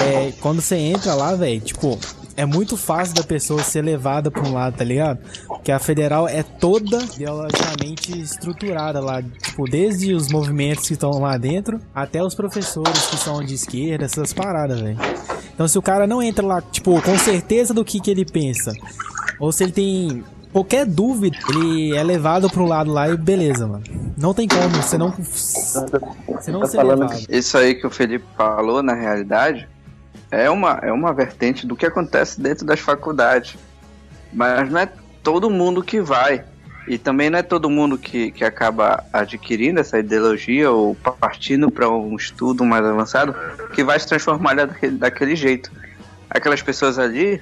É, 0.03 0.31
quando 0.39 0.61
você 0.61 0.75
entra 0.75 1.15
lá, 1.15 1.35
velho, 1.35 1.61
tipo, 1.61 1.97
é 2.35 2.45
muito 2.45 2.75
fácil 2.75 3.15
da 3.15 3.23
pessoa 3.23 3.61
ser 3.63 3.81
levada 3.81 4.31
pra 4.31 4.43
um 4.43 4.53
lado, 4.53 4.77
tá 4.77 4.83
ligado? 4.83 5.19
Porque 5.47 5.71
a 5.71 5.79
federal 5.79 6.27
é 6.27 6.43
toda 6.43 7.03
ideologicamente 7.03 8.19
estruturada 8.19 8.99
lá, 8.99 9.21
tipo, 9.21 9.65
desde 9.69 10.13
os 10.13 10.29
movimentos 10.31 10.87
que 10.87 10.93
estão 10.93 11.11
lá 11.19 11.37
dentro 11.37 11.79
até 11.93 12.23
os 12.23 12.35
professores 12.35 13.07
que 13.07 13.17
são 13.17 13.43
de 13.43 13.53
esquerda, 13.53 14.05
essas 14.05 14.33
paradas, 14.33 14.81
velho. 14.81 14.97
Então 15.53 15.67
se 15.67 15.77
o 15.77 15.81
cara 15.81 16.07
não 16.07 16.21
entra 16.21 16.45
lá, 16.45 16.61
tipo, 16.61 16.99
com 17.01 17.17
certeza 17.17 17.73
do 17.73 17.85
que, 17.85 17.99
que 17.99 18.09
ele 18.09 18.25
pensa, 18.25 18.73
ou 19.39 19.51
se 19.51 19.63
ele 19.63 19.71
tem 19.71 20.23
qualquer 20.51 20.85
dúvida, 20.85 21.37
ele 21.49 21.95
é 21.95 22.03
levado 22.03 22.49
pro 22.49 22.65
lado 22.65 22.91
lá 22.91 23.09
e 23.09 23.17
beleza, 23.17 23.67
mano. 23.67 23.83
Não 24.15 24.33
tem 24.33 24.47
como, 24.47 24.69
você 24.69 24.97
não. 24.97 25.11
Você 25.11 26.51
não 26.51 26.65
ser 26.65 26.83
levado. 26.83 27.25
Isso 27.29 27.57
aí 27.57 27.75
que 27.75 27.85
o 27.85 27.89
Felipe 27.89 28.25
falou, 28.37 28.83
na 28.83 28.93
realidade, 28.93 29.67
é 30.33 30.49
uma, 30.49 30.79
é 30.81 30.91
uma 30.91 31.13
vertente 31.13 31.67
do 31.67 31.75
que 31.75 31.85
acontece 31.85 32.41
dentro 32.41 32.65
das 32.65 32.79
faculdades. 32.79 33.55
Mas 34.31 34.69
não 34.69 34.79
é 34.79 34.89
todo 35.21 35.49
mundo 35.49 35.83
que 35.83 36.01
vai. 36.01 36.43
E 36.87 36.97
também 36.97 37.29
não 37.29 37.37
é 37.37 37.43
todo 37.43 37.69
mundo 37.69 37.97
que, 37.97 38.31
que 38.31 38.43
acaba 38.43 39.03
adquirindo 39.13 39.79
essa 39.79 39.99
ideologia 39.99 40.71
ou 40.71 40.95
partindo 40.95 41.71
para 41.71 41.87
um 41.87 42.15
estudo 42.15 42.65
mais 42.65 42.83
avançado 42.83 43.33
que 43.73 43.83
vai 43.83 43.97
se 43.99 44.07
transformar 44.07 44.55
daquele, 44.55 44.97
daquele 44.97 45.35
jeito. 45.35 45.71
Aquelas 46.29 46.61
pessoas 46.61 46.97
ali, 46.97 47.41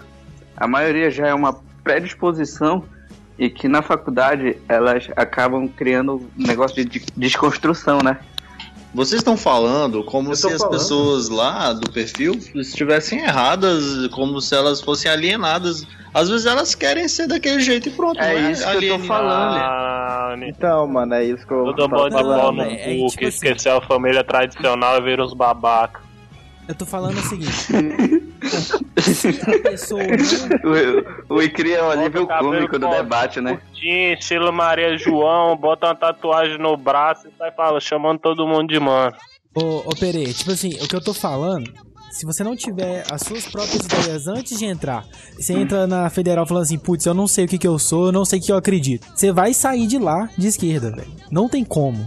a 0.56 0.68
maioria 0.68 1.10
já 1.10 1.28
é 1.28 1.34
uma 1.34 1.54
predisposição 1.84 2.84
e 3.40 3.50
que 3.50 3.68
na 3.68 3.82
faculdade 3.82 4.58
elas 4.68 5.10
acabam 5.16 5.68
criando 5.68 6.30
um 6.38 6.46
negócio 6.46 6.76
de, 6.76 7.00
de 7.00 7.06
desconstrução, 7.16 8.00
né? 8.04 8.20
Vocês 8.94 9.22
estão 9.22 9.38
falando 9.38 10.04
como 10.04 10.36
se 10.36 10.42
tô 10.42 10.50
as 10.50 10.58
falando. 10.58 10.72
pessoas 10.78 11.30
lá 11.30 11.72
do 11.72 11.90
perfil 11.92 12.38
estivessem 12.56 13.20
erradas, 13.20 14.08
como 14.08 14.42
se 14.42 14.54
elas 14.54 14.82
fossem 14.82 15.10
alienadas. 15.10 15.88
Às 16.14 16.30
vezes 16.30 16.46
elas 16.46 16.76
querem 16.76 17.08
ser 17.08 17.28
daquele 17.28 17.62
jeito 17.62 17.88
e 17.88 17.92
pronto. 17.92 18.20
É 18.20 18.42
não 18.42 18.52
isso 18.52 18.70
que 18.80 18.86
eu 18.86 18.98
tô 19.00 19.06
falando. 19.06 19.56
Ah, 19.58 20.36
Então, 20.46 20.86
mano, 20.88 21.14
é 21.14 21.24
isso 21.24 21.48
que 21.48 21.54
eu 21.54 21.64
Todo 21.74 21.84
mundo 21.88 21.90
pau 21.90 22.12
falando. 22.12 22.56
no 22.58 22.62
é 22.64 22.76
cu, 22.76 23.08
tipo 23.08 23.18
que 23.18 23.26
assim. 23.26 23.48
esqueceu 23.48 23.78
a 23.78 23.82
família 23.82 24.24
tradicional 24.26 24.98
e 24.98 25.02
vira 25.04 25.24
uns 25.24 25.34
babaca. 25.34 26.02
Eu 26.68 26.76
tô 26.76 26.86
falando 26.86 27.18
o 27.18 27.22
seguinte. 27.22 27.52
se 29.02 29.28
a 29.28 29.60
pessoa 29.62 30.02
O, 31.30 31.36
o 31.36 31.42
Icri 31.42 31.74
é 31.74 31.84
o 31.84 31.90
cabelo 31.90 32.28
cômico 32.28 32.80
do 32.80 32.90
debate, 32.90 33.42
né? 33.42 33.60
Tinha 33.74 34.14
estilo 34.14 34.52
Maria 34.54 34.98
João, 34.98 35.58
bota 35.58 35.88
uma 35.88 35.96
tatuagem 35.96 36.58
no 36.58 36.78
braço 36.78 37.28
e 37.28 37.32
sai 37.38 37.52
falando, 37.52 37.82
chamando 37.82 38.20
todo 38.20 38.48
mundo 38.48 38.68
de 38.68 38.80
mano. 38.80 39.16
Ô, 39.54 39.84
ô 39.86 39.96
Pere, 40.00 40.34
tipo 40.34 40.52
assim, 40.52 40.70
o 40.82 40.88
que 40.88 40.96
eu 40.96 41.04
tô 41.04 41.14
falando 41.14 41.72
se 42.12 42.26
você 42.26 42.44
não 42.44 42.56
tiver 42.56 43.06
as 43.10 43.22
suas 43.22 43.48
próprias 43.48 43.86
ideias 43.86 44.28
antes 44.28 44.60
de 44.60 44.66
entrar, 44.66 45.06
você 45.34 45.54
entra 45.54 45.88
na 45.88 46.10
federal 46.10 46.46
falando 46.46 46.64
assim, 46.64 46.78
putz, 46.78 47.06
eu 47.06 47.14
não 47.14 47.26
sei 47.26 47.46
o 47.46 47.48
que, 47.48 47.58
que 47.58 47.68
eu 47.68 47.80
sou, 47.80 48.08
eu 48.08 48.12
não 48.12 48.26
sei 48.26 48.38
o 48.40 48.42
que 48.42 48.52
eu 48.52 48.58
acredito. 48.58 49.08
Você 49.16 49.32
vai 49.32 49.54
sair 49.54 49.88
de 49.88 49.98
lá 49.98 50.30
de 50.38 50.48
esquerda, 50.48 50.92
velho. 50.92 51.12
Não 51.32 51.48
tem 51.48 51.64
como. 51.64 52.06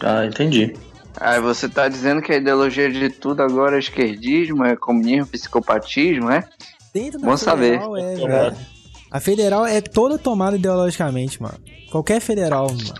Ah, 0.00 0.26
entendi. 0.26 0.74
Aí 1.20 1.40
você 1.40 1.68
tá 1.68 1.88
dizendo 1.88 2.20
que 2.20 2.32
a 2.32 2.36
ideologia 2.36 2.90
de 2.90 3.08
tudo 3.08 3.42
agora 3.42 3.76
é 3.76 3.78
esquerdismo, 3.78 4.64
é 4.64 4.76
comunismo, 4.76 5.26
psicopatismo, 5.26 6.30
é? 6.30 6.46
Dentro 6.92 7.20
da 7.20 7.26
Bom 7.26 7.36
saber. 7.36 7.80
federal 7.80 7.96
é, 7.96 8.14
velho. 8.14 8.56
A 9.10 9.20
federal 9.20 9.66
é 9.66 9.80
toda 9.80 10.18
tomada 10.18 10.56
ideologicamente, 10.56 11.40
mano. 11.40 11.58
Qualquer 11.90 12.20
federal, 12.20 12.66
mano. 12.68 12.94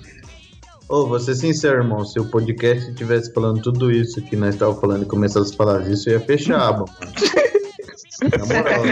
Ô, 0.89 1.07
vou 1.07 1.19
ser 1.19 1.35
sincero, 1.35 1.79
irmão. 1.79 2.05
Se 2.05 2.19
o 2.21 2.25
podcast 2.31 2.91
estivesse 2.91 3.33
falando 3.35 3.61
tudo 3.61 3.91
isso 3.91 4.23
que 4.23 4.37
nós 4.37 4.55
estávamos 4.55 4.81
falando 4.81 5.03
e 5.03 5.07
começasse 5.07 5.53
a 5.53 5.57
falar 5.57 5.87
isso, 5.91 6.09
eu 6.09 6.19
ia 6.19 6.25
fechar, 6.25 6.73
mano. 6.73 6.87
Na 8.23 8.47
moral, 8.47 8.87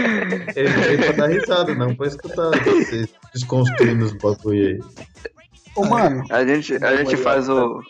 ele 0.55 0.69
veio 0.69 0.97
pra 0.99 1.11
dar 1.13 1.27
risada, 1.27 1.73
não 1.73 1.95
pra 1.95 2.07
escutar 2.07 2.51
vocês 2.63 3.07
desconstruindo 3.33 4.05
os 4.05 4.13
bagulho 4.13 4.67
aí. 4.67 4.79
Ô, 5.75 5.85
mano. 5.85 6.23
A 6.29 6.45
gente, 6.45 6.75
a 6.83 6.95
gente 6.95 7.17
faz 7.17 7.49
o, 7.49 7.81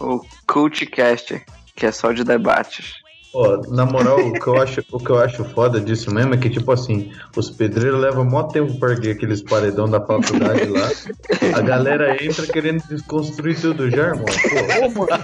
o 0.00 0.20
Cultcast, 0.46 1.44
que 1.74 1.86
é 1.86 1.92
só 1.92 2.12
de 2.12 2.24
debates. 2.24 2.94
Ó, 3.34 3.58
na 3.68 3.84
moral, 3.84 4.18
o 4.18 4.32
que, 4.32 4.46
eu 4.46 4.60
acho, 4.60 4.82
o 4.90 4.98
que 4.98 5.10
eu 5.10 5.18
acho 5.18 5.44
foda 5.44 5.78
disso 5.78 6.12
mesmo 6.12 6.34
é 6.34 6.38
que, 6.38 6.48
tipo 6.48 6.72
assim, 6.72 7.12
os 7.36 7.50
pedreiros 7.50 8.00
levam 8.00 8.24
mó 8.24 8.44
tempo 8.44 8.78
pra 8.78 8.92
erguer 8.92 9.16
aqueles 9.16 9.42
paredão 9.42 9.88
da 9.88 10.00
faculdade 10.00 10.66
lá. 10.66 10.90
A 11.54 11.60
galera 11.60 12.24
entra 12.24 12.46
querendo 12.46 12.82
desconstruir 12.88 13.60
tudo 13.60 13.90
já, 13.90 14.08
irmão. 14.08 14.24
Pô, 14.94 15.04
vai 15.04 15.18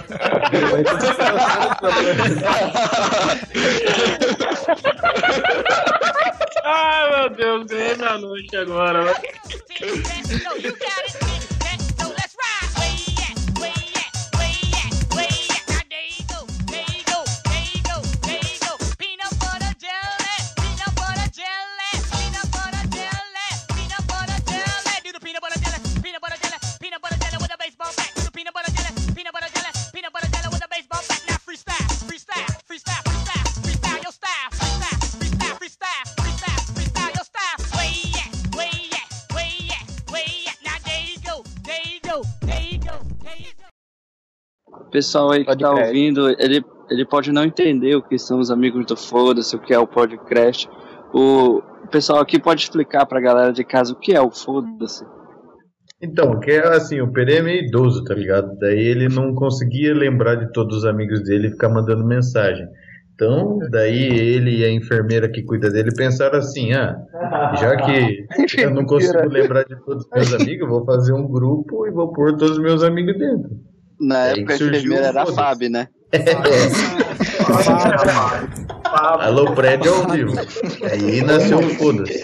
Ai, 6.63 7.09
meu 7.09 7.29
Deus, 7.35 7.65
ganhei 7.65 7.95
minha 7.95 8.17
noite 8.19 8.55
agora. 8.55 9.13
Pessoal 44.95 45.31
aí 45.31 45.43
que 45.43 45.57
tá 45.57 45.73
crer. 45.73 45.87
ouvindo, 45.87 46.29
ele, 46.39 46.63
ele 46.89 47.05
pode 47.05 47.31
não 47.31 47.43
entender 47.43 47.95
o 47.95 48.01
que 48.01 48.17
são 48.17 48.39
os 48.39 48.49
amigos 48.49 48.85
do 48.85 48.95
Foda-se, 48.95 49.55
o 49.55 49.59
que 49.59 49.73
é 49.73 49.79
o 49.79 49.85
podcast. 49.87 50.69
O, 51.13 51.61
pessoal 51.91 52.19
aqui 52.19 52.39
pode 52.39 52.61
explicar 52.61 53.05
pra 53.05 53.19
galera 53.19 53.51
de 53.51 53.63
casa 53.63 53.93
o 53.93 53.99
que 53.99 54.13
é 54.13 54.21
o 54.21 54.31
Foda-se. 54.31 55.05
Então, 56.01 56.39
que 56.39 56.51
é 56.51 56.67
assim, 56.67 57.01
o 57.01 57.11
Pere 57.11 57.35
é 57.35 57.41
meio 57.41 57.65
idoso, 57.65 58.03
tá 58.03 58.13
ligado? 58.13 58.57
Daí 58.59 58.79
ele 58.79 59.09
não 59.09 59.33
conseguia 59.33 59.93
lembrar 59.93 60.35
de 60.35 60.51
todos 60.51 60.77
os 60.77 60.85
amigos 60.85 61.23
dele 61.23 61.47
e 61.47 61.51
ficar 61.51 61.69
mandando 61.69 62.05
mensagem. 62.05 62.67
Então, 63.13 63.59
daí 63.71 64.09
ele 64.09 64.57
e 64.57 64.65
a 64.65 64.71
enfermeira 64.71 65.29
que 65.29 65.41
cuida 65.41 65.69
dele 65.69 65.89
pensaram 65.95 66.37
assim: 66.37 66.73
ah, 66.73 66.97
já 67.57 67.77
que 67.77 68.25
eu 68.61 68.71
não 68.71 68.85
consigo 68.85 69.29
lembrar 69.29 69.63
de 69.63 69.75
todos 69.85 70.03
os 70.03 70.09
meus 70.11 70.33
amigos, 70.33 70.61
eu 70.61 70.67
vou 70.67 70.85
fazer 70.85 71.13
um 71.13 71.27
grupo 71.27 71.87
e 71.87 71.91
vou 71.91 72.11
pôr 72.11 72.35
todos 72.35 72.57
os 72.57 72.59
meus 72.59 72.83
amigos 72.83 73.17
dentro. 73.17 73.49
Na 73.99 74.23
Aí 74.23 74.39
época 74.39 74.53
a 74.53 74.55
enfermeira 74.55 75.03
o 75.03 75.07
era 75.07 75.21
a. 75.23 75.25
Fábio, 75.27 75.69
né? 75.69 75.87
Alô, 79.19 79.53
prédio 79.53 79.93
ao 79.93 80.09
vivo. 80.09 80.33
Aí 80.91 81.21
nasceu 81.21 81.59
o 81.59 81.69
foda-se. 81.75 82.23